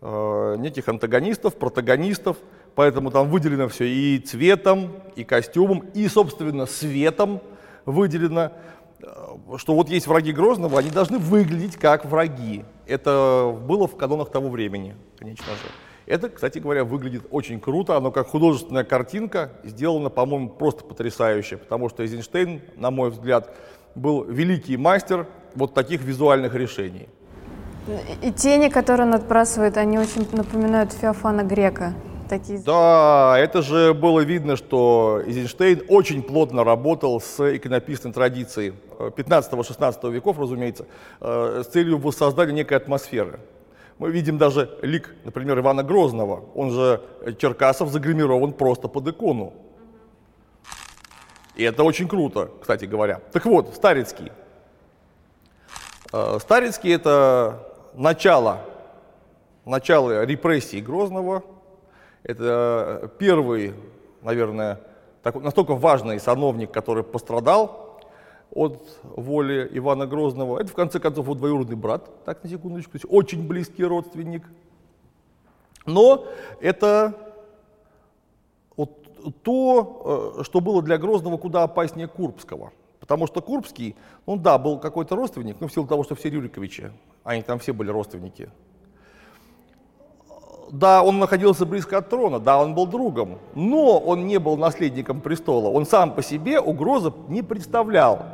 [0.00, 2.36] э, неких антагонистов, протагонистов.
[2.74, 7.40] Поэтому там выделено все и цветом, и костюмом, и, собственно, светом
[7.84, 8.52] выделено.
[9.56, 12.64] Что вот есть враги Грозного, они должны выглядеть как враги.
[12.86, 15.70] Это было в канонах того времени, конечно же.
[16.06, 17.96] Это, кстати говоря, выглядит очень круто.
[17.96, 21.56] Оно как художественная картинка сделано, по-моему, просто потрясающе.
[21.56, 23.54] Потому что Эйзенштейн, на мой взгляд,
[23.94, 27.08] был великий мастер вот таких визуальных решений.
[28.22, 31.94] И тени, которые он отбрасывает, они очень напоминают Феофана Грека.
[32.30, 32.60] Такие...
[32.60, 40.38] Да, это же было видно, что Эйзенштейн очень плотно работал с иконописной традицией 15-16 веков,
[40.38, 40.86] разумеется,
[41.20, 43.40] э, с целью воссоздания некой атмосферы.
[43.98, 46.44] Мы видим даже лик, например, Ивана Грозного.
[46.54, 47.02] Он же
[47.36, 49.52] Черкасов загримирован просто под икону.
[51.56, 53.20] И это очень круто, кстати говоря.
[53.32, 54.30] Так вот, Старицкий.
[56.12, 58.60] Э, Старицкий это начало,
[59.64, 61.42] начало репрессий Грозного.
[62.22, 63.74] Это первый,
[64.22, 64.80] наверное,
[65.22, 68.00] такой, настолько важный сановник, который пострадал
[68.50, 70.58] от воли Ивана Грозного.
[70.58, 74.42] Это, в конце концов, его двоюродный брат, так, на секундочку, то есть очень близкий родственник.
[75.86, 76.26] Но
[76.60, 77.14] это
[78.76, 82.72] вот то, э, что было для Грозного куда опаснее Курбского.
[82.98, 83.96] Потому что Курбский,
[84.26, 86.92] ну да, был какой-то родственник, но в силу того, что все Рюриковичи,
[87.24, 88.50] они там все были родственники.
[90.70, 95.20] Да, он находился близко от трона, да, он был другом, но он не был наследником
[95.20, 95.68] престола.
[95.68, 98.24] Он сам по себе угрозы не представлял.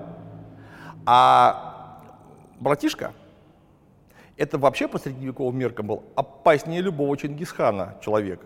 [1.06, 2.02] А
[2.60, 3.12] братишка,
[4.36, 8.40] это вообще по средневековым меркам был опаснее любого Чингисхана человек.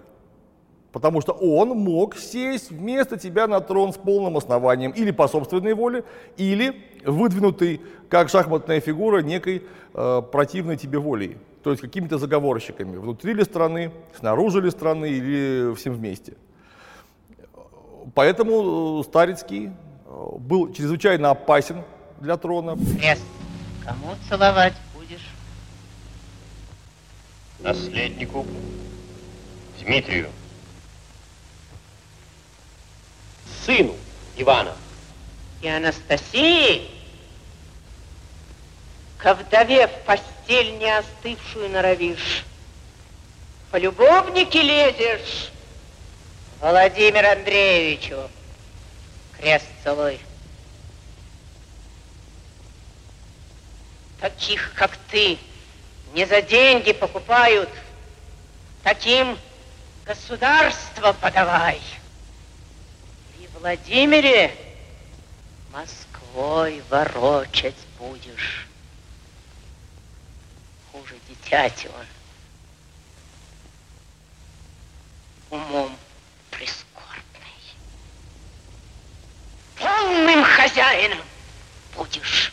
[0.92, 5.74] Потому что он мог сесть вместо тебя на трон с полным основанием или по собственной
[5.74, 6.04] воле,
[6.36, 9.64] или выдвинутый как шахматная фигура некой
[9.94, 11.38] э, противной тебе волей.
[11.62, 16.34] То есть какими-то заговорщиками, внутри ли страны, снаружи ли страны или всем вместе.
[18.14, 19.70] Поэтому э, Старицкий э,
[20.38, 21.82] был чрезвычайно опасен
[22.18, 22.76] для трона.
[22.98, 23.24] Крест,
[23.84, 25.28] кому целовать будешь?
[27.58, 28.46] Наследнику
[29.78, 30.28] Дмитрию.
[33.66, 33.94] Сыну
[34.36, 34.72] Ивана.
[35.60, 36.99] И Анастасии?
[39.22, 42.44] Ко вдове в постель не остывшую норовишь.
[43.70, 45.50] По любовнике лезешь.
[46.60, 48.30] Владимир Андреевичу.
[49.38, 50.18] Крест целуй.
[54.20, 55.38] Таких, как ты,
[56.14, 57.70] не за деньги покупают.
[58.82, 59.38] Таким
[60.06, 61.80] государство подавай.
[63.38, 64.54] И Владимире
[65.72, 68.59] Москвой ворочать будешь.
[71.00, 71.88] Хуже дитяти
[75.50, 75.58] он.
[75.58, 75.90] Умом
[76.50, 77.64] прискорбный.
[79.78, 81.18] Полным хозяином
[81.96, 82.52] будешь.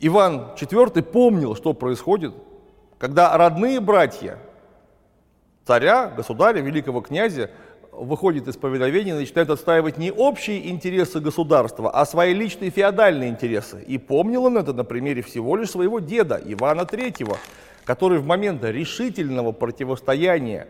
[0.00, 2.34] Иван IV помнил, что происходит,
[2.98, 4.38] когда родные братья
[5.64, 7.50] царя, государя, великого князя
[7.92, 13.82] выходят из повиновения и начинают отстаивать не общие интересы государства, а свои личные феодальные интересы.
[13.86, 17.36] И помнил он это на примере всего лишь своего деда Ивана III,
[17.84, 20.66] который в момент решительного противостояния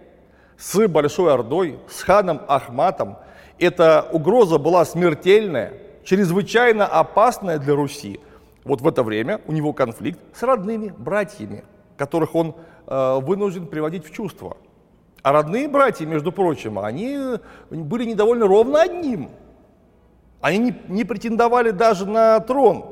[0.58, 3.16] с Большой Ордой, с ханом Ахматом,
[3.58, 5.72] эта угроза была смертельная,
[6.04, 8.20] чрезвычайно опасная для Руси–
[8.64, 11.64] вот в это время у него конфликт с родными братьями,
[11.96, 12.54] которых он
[12.86, 14.56] э, вынужден приводить в чувство.
[15.22, 17.38] А родные братья, между прочим, они
[17.70, 19.30] были недовольны ровно одним.
[20.40, 22.84] Они не, не претендовали даже на трон.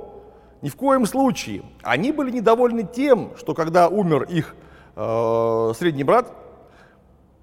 [0.62, 1.62] Ни в коем случае.
[1.82, 4.54] Они были недовольны тем, что когда умер их
[4.94, 6.32] э, средний брат,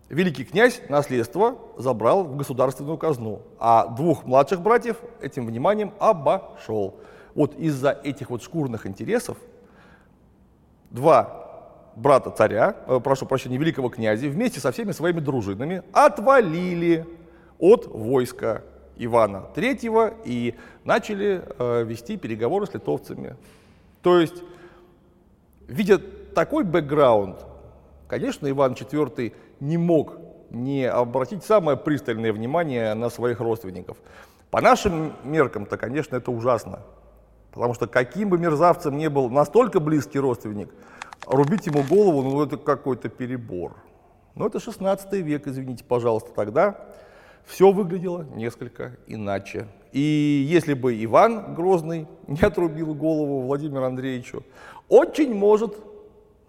[0.07, 6.95] великий князь наследство забрал в государственную казну, а двух младших братьев этим вниманием обошел.
[7.35, 9.37] Вот из-за этих вот шкурных интересов
[10.91, 11.46] два
[11.97, 17.05] брата царя, э, прошу прощения, великого князя, вместе со всеми своими дружинами отвалили
[17.59, 18.61] от войска
[18.97, 23.35] Ивана III и начали э, вести переговоры с литовцами.
[24.01, 24.43] То есть,
[25.67, 25.97] видя
[26.35, 27.45] такой бэкграунд,
[28.07, 30.17] конечно, Иван IV не мог
[30.51, 33.97] не обратить самое пристальное внимание на своих родственников.
[34.51, 36.79] По нашим меркам-то, конечно, это ужасно.
[37.51, 40.69] Потому что каким бы мерзавцем ни был настолько близкий родственник,
[41.27, 43.75] рубить ему голову, ну это какой-то перебор.
[44.35, 46.87] Но это 16 век, извините, пожалуйста, тогда
[47.45, 49.67] все выглядело несколько иначе.
[49.91, 54.43] И если бы Иван Грозный не отрубил голову Владимиру Андреевичу,
[54.89, 55.75] очень может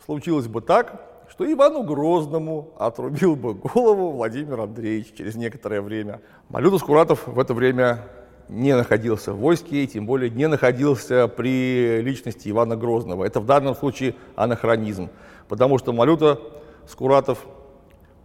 [0.05, 6.20] случилось бы так, что Ивану Грозному отрубил бы голову Владимир Андреевич через некоторое время.
[6.49, 8.07] Малюта Скуратов в это время
[8.49, 13.24] не находился в войске, тем более не находился при личности Ивана Грозного.
[13.24, 15.11] Это в данном случае анахронизм,
[15.49, 16.40] потому что Малюта
[16.86, 17.46] Скуратов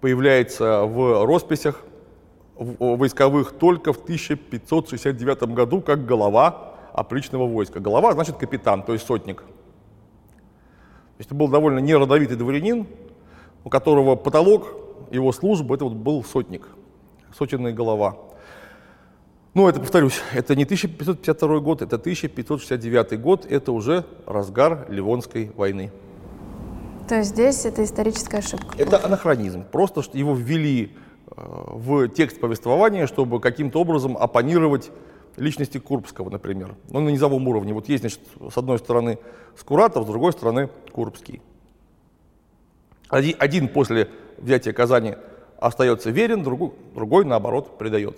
[0.01, 1.83] появляется в росписях
[2.55, 7.79] войсковых только в 1569 году как голова опричного войска.
[7.79, 9.37] Голова значит капитан, то есть сотник.
[9.37, 12.87] То есть это был довольно неродовитый дворянин,
[13.63, 14.75] у которого потолок
[15.11, 16.67] его службы это вот был сотник,
[17.37, 18.17] сотенная голова.
[19.53, 25.91] Ну, это, повторюсь, это не 1552 год, это 1569 год, это уже разгар Ливонской войны.
[27.07, 28.75] То есть здесь это историческая ошибка?
[28.79, 29.63] Это анахронизм.
[29.71, 30.95] Просто что его ввели
[31.27, 34.89] э, в текст повествования, чтобы каким-то образом оппонировать
[35.35, 36.75] личности Курбского, например.
[36.89, 37.73] Ну, на низовом уровне.
[37.73, 39.19] Вот есть, значит, с одной стороны
[39.55, 41.41] Скуратов, с другой стороны Курбский.
[43.07, 45.13] Один, один после взятия Казани
[45.59, 48.17] остается верен, другой, другой наоборот, предает.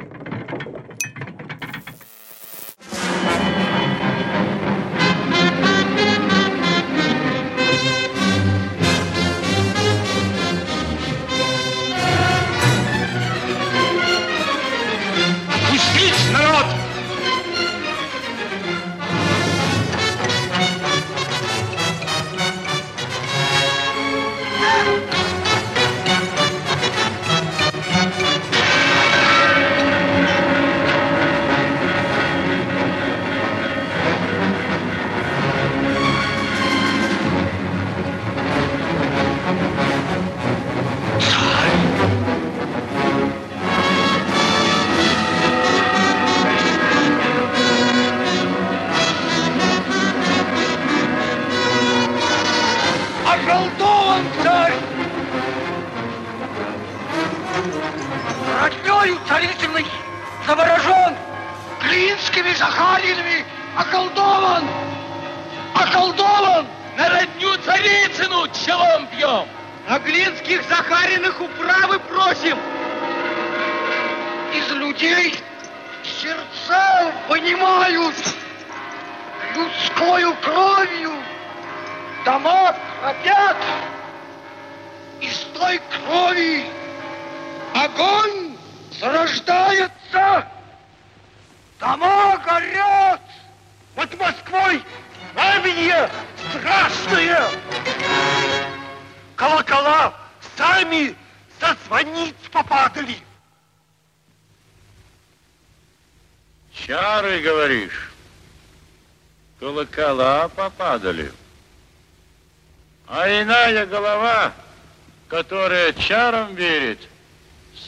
[101.71, 103.17] со звониц попадали.
[106.73, 108.11] Чары, говоришь?
[109.59, 111.31] Колокола попадали.
[113.07, 114.53] А иная голова,
[115.27, 116.99] которая чарам верит,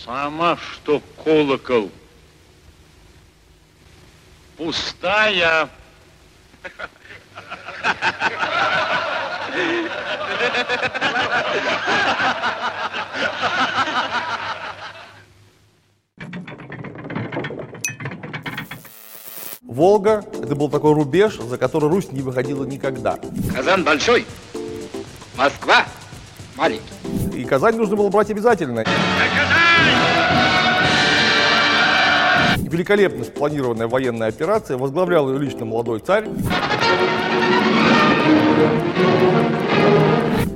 [0.03, 1.91] сама что колокол.
[4.57, 5.69] Пустая.
[19.61, 23.17] Волга– это был такой рубеж, за который Русь не выходила никогда.
[23.53, 24.25] Казан большой,
[25.35, 25.85] Москва
[26.55, 26.83] маленький.
[27.35, 28.85] И Казань нужно было брать обязательно.
[32.57, 36.25] Великолепно спланированная военная операция возглавлял ее лично молодой царь.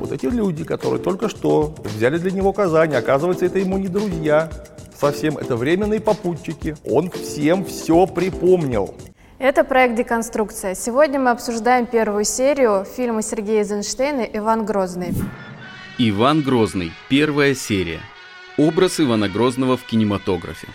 [0.07, 4.49] Вот эти люди, которые только что взяли для него Казань, оказывается, это ему не друзья.
[4.97, 6.77] Совсем это временные попутчики.
[6.85, 8.95] Он всем все припомнил.
[9.37, 10.75] Это проект «Деконструкция».
[10.75, 15.13] Сегодня мы обсуждаем первую серию фильма Сергея Эйзенштейна «Иван Грозный».
[15.97, 16.93] Иван Грозный.
[17.09, 17.99] Первая серия.
[18.57, 20.67] Образ Ивана Грозного в кинематографе.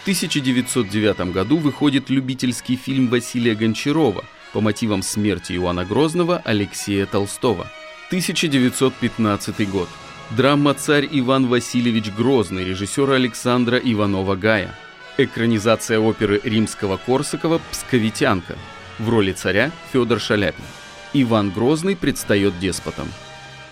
[0.00, 7.68] В 1909 году выходит любительский фильм Василия Гончарова по мотивам смерти Ивана Грозного Алексея Толстого.
[8.10, 9.88] 1915 год.
[10.36, 14.74] Драма «Царь Иван Васильевич Грозный» режиссера Александра Иванова-Гая.
[15.16, 18.56] Экранизация оперы римского-корсакова «Псковитянка».
[18.98, 20.64] В роли царя Федор Шаляпин.
[21.12, 23.06] Иван Грозный предстает деспотом.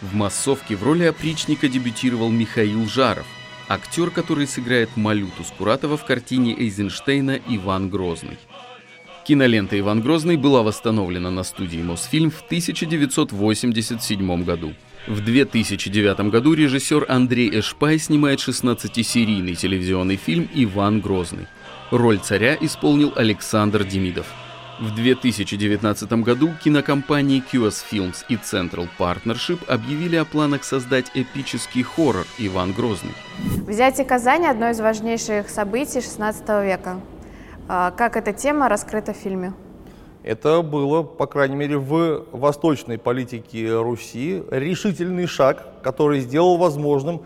[0.02, 3.26] В массовке в роли опричника дебютировал Михаил Жаров,
[3.68, 8.38] актер, который сыграет Малюту Скуратова в картине Эйзенштейна «Иван Грозный».
[9.28, 14.72] Кинолента «Иван Грозный» была восстановлена на студии Мосфильм в 1987 году.
[15.06, 21.46] В 2009 году режиссер Андрей Эшпай снимает 16-серийный телевизионный фильм «Иван Грозный».
[21.90, 24.24] Роль царя исполнил Александр Демидов.
[24.80, 32.26] В 2019 году кинокомпании QS Films и Central Partnership объявили о планах создать эпический хоррор
[32.38, 33.12] «Иван Грозный».
[33.66, 36.98] Взятие Казани– одно из важнейших событий XVI века.
[37.70, 39.52] А, как эта тема раскрыта в фильме?
[40.22, 47.22] Это было, по крайней мере, в восточной политике Руси решительный шаг, который сделал возможным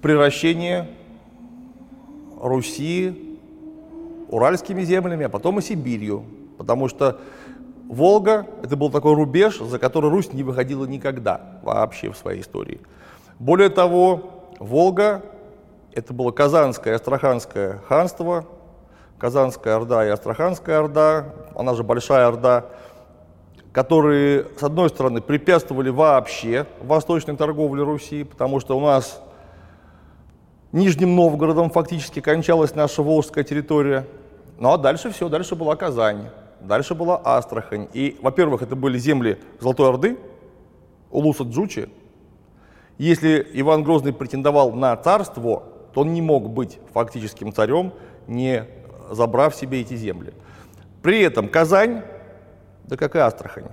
[0.00, 0.88] превращение
[2.40, 3.38] Руси
[4.28, 6.24] уральскими землями, а потом и Сибирью.
[6.56, 7.18] Потому что
[7.88, 12.80] Волга– это был такой рубеж, за который Русь не выходила никогда вообще в своей истории.
[13.40, 15.24] Более того, Волга–
[15.92, 18.46] это было Казанское Астраханское ханство,
[19.20, 22.64] Казанская Орда и Астраханская Орда, она же Большая Орда,
[23.70, 29.22] которые, с одной стороны, препятствовали вообще восточной торговле Руси, потому что у нас
[30.72, 34.06] Нижним Новгородом фактически кончалась наша Волжская территория.
[34.58, 36.28] Ну а дальше все, дальше была Казань.
[36.60, 37.88] Дальше была Астрахань.
[37.92, 40.18] И, во-первых, это были земли Золотой Орды,
[41.10, 41.90] Улуса Джучи.
[42.96, 47.92] Если Иван Грозный претендовал на царство, то он не мог быть фактическим царем,
[48.26, 48.66] не
[49.10, 50.32] забрав себе эти земли.
[51.02, 52.02] При этом Казань,
[52.84, 53.68] да как и Астрахань,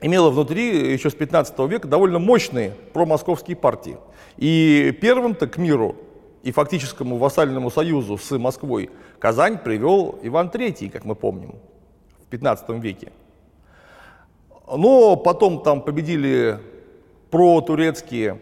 [0.00, 3.96] имела внутри еще с 15 века довольно мощные промосковские партии.
[4.36, 5.96] И первым-то к миру
[6.42, 11.54] и фактическому вассальному союзу с Москвой Казань привел Иван III, как мы помним.
[12.30, 13.12] 15 веке.
[14.66, 16.58] Но потом там победили
[17.30, 18.40] протурецкие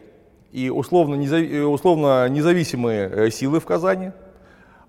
[0.52, 4.12] и условно, незави- условно независимые э, силы в Казани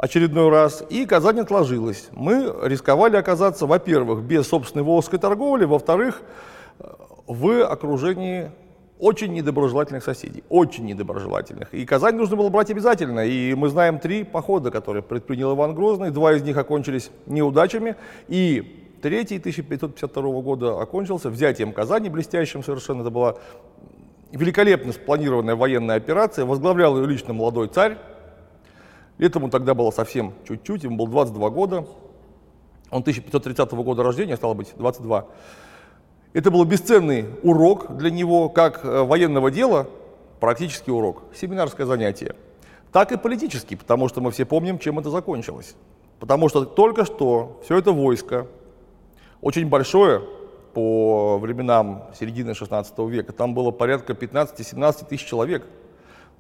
[0.02, 2.10] очередной раз, и Казань отложилась.
[2.12, 6.22] Мы рисковали оказаться, во-первых, без собственной волжской торговли, во-вторых,
[7.28, 8.52] в окружении
[9.00, 11.74] очень недоброжелательных соседей, очень недоброжелательных.
[11.74, 13.26] И Казань нужно было брать обязательно.
[13.26, 16.12] И мы знаем три похода, которые предпринял Иван Грозный.
[16.12, 17.96] Два из них окончились неудачами.
[18.28, 23.02] И Третий 1552 года окончился взятием Казани, блестящим совершенно.
[23.02, 23.36] Это была
[24.32, 26.46] великолепно спланированная военная операция.
[26.46, 27.98] Возглавлял ее лично молодой царь.
[29.22, 31.86] Лет ему тогда было совсем чуть-чуть, ему было 22 года.
[32.90, 35.28] Он 1530 года рождения, стало быть, 22.
[36.34, 39.88] Это был бесценный урок для него, как э, военного дела,
[40.40, 42.36] практический урок, семинарское занятие,
[42.92, 45.76] так и политический, потому что мы все помним, чем это закончилось.
[46.20, 48.48] Потому что только что все это войско,
[49.40, 50.24] очень большое
[50.74, 53.34] по временам середины 16 века.
[53.34, 55.68] Там было порядка 15-17 тысяч человек.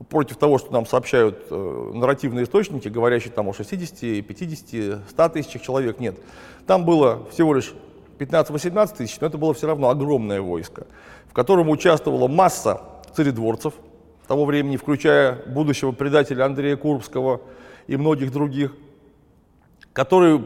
[0.09, 5.61] Против того, что нам сообщают э, нарративные источники, говорящие там о 60, 50, 100 тысячах
[5.61, 6.17] человек, нет.
[6.65, 7.73] Там было всего лишь
[8.19, 10.87] 15-18 тысяч, но это было все равно огромное войско,
[11.27, 12.81] в котором участвовала масса
[13.15, 13.73] царедворцев
[14.27, 17.41] того времени, включая будущего предателя Андрея Курбского
[17.87, 18.73] и многих других,
[19.93, 20.45] которые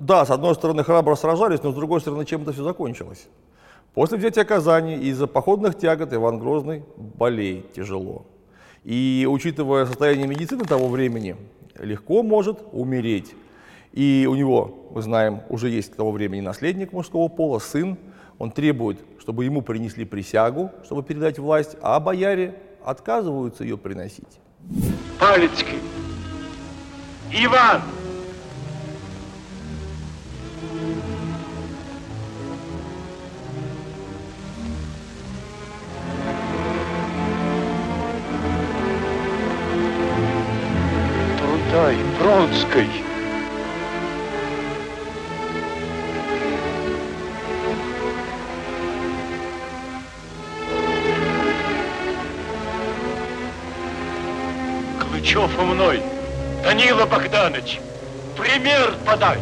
[0.00, 3.28] да, с одной стороны храбро сражались, но с другой стороны чем это все закончилось.
[3.92, 8.24] После взятия Казани из-за походных тягот Иван Грозный болеет тяжело.
[8.84, 11.36] И учитывая состояние медицины того времени,
[11.78, 13.34] легко может умереть.
[13.92, 17.98] И у него, мы знаем, уже есть к того времени наследник мужского пола, сын.
[18.38, 22.54] Он требует, чтобы ему принесли присягу, чтобы передать власть, а бояре
[22.84, 24.40] отказываются ее приносить.
[25.18, 25.78] Палецкий!
[27.32, 27.82] Иван!
[41.70, 42.88] Трундай, Бронской!
[54.98, 56.02] Клычев у мной!
[56.64, 57.78] Данила Богданович,
[58.36, 59.38] пример подай!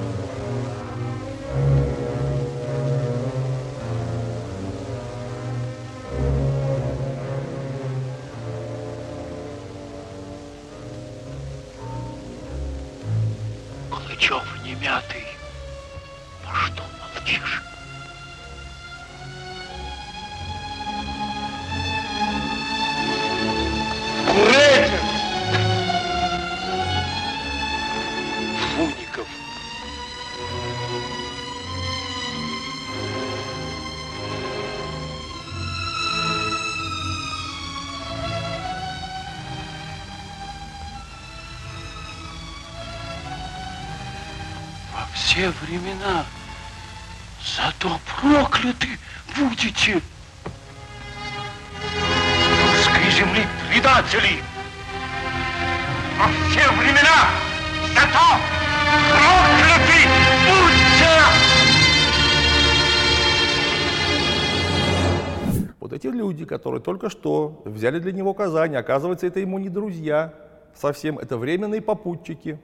[24.38, 25.00] Куретин!
[28.76, 29.26] Фуников.
[44.92, 46.24] Во все времена
[47.56, 48.98] зато прокляты
[49.36, 50.00] будете.
[52.62, 53.44] Русской земли
[53.78, 54.42] предатели.
[56.18, 57.28] Во все времена
[57.94, 58.26] зато
[59.12, 60.00] прокляты
[60.48, 61.14] будьте!
[65.78, 70.34] Вот эти люди, которые только что взяли для него Казань, оказывается, это ему не друзья
[70.74, 72.58] совсем, это временные попутчики.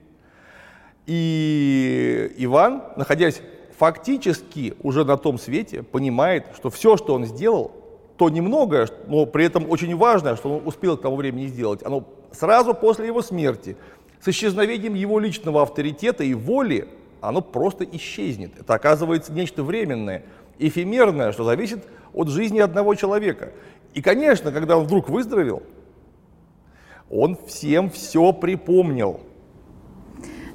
[1.05, 3.41] И Иван, находясь
[3.77, 7.84] фактически уже на том свете, понимает, что все, что он сделал,
[8.17, 12.05] то немногое, но при этом очень важное, что он успел к тому времени сделать, оно
[12.31, 13.77] сразу после его смерти,
[14.21, 16.87] с исчезновением его личного авторитета и воли,
[17.21, 18.51] оно просто исчезнет.
[18.59, 20.23] Это оказывается нечто временное,
[20.57, 23.51] эфемерное, что зависит от жизни одного человека.
[23.93, 25.63] И, конечно, когда он вдруг выздоровел,
[27.09, 29.19] он всем все припомнил.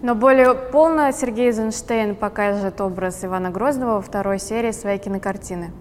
[0.03, 5.73] Но более полно Сергей Эйзенштейн покажет образ Ивана Грозного во второй серии своей кинокартины.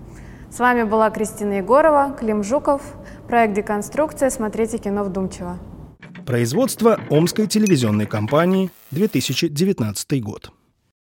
[0.51, 2.81] С вами была Кристина Егорова, Клим Жуков,
[3.27, 4.29] проект «Деконструкция».
[4.29, 5.59] Смотрите кино вдумчиво.
[6.25, 10.51] Производство Омской телевизионной компании, 2019 год.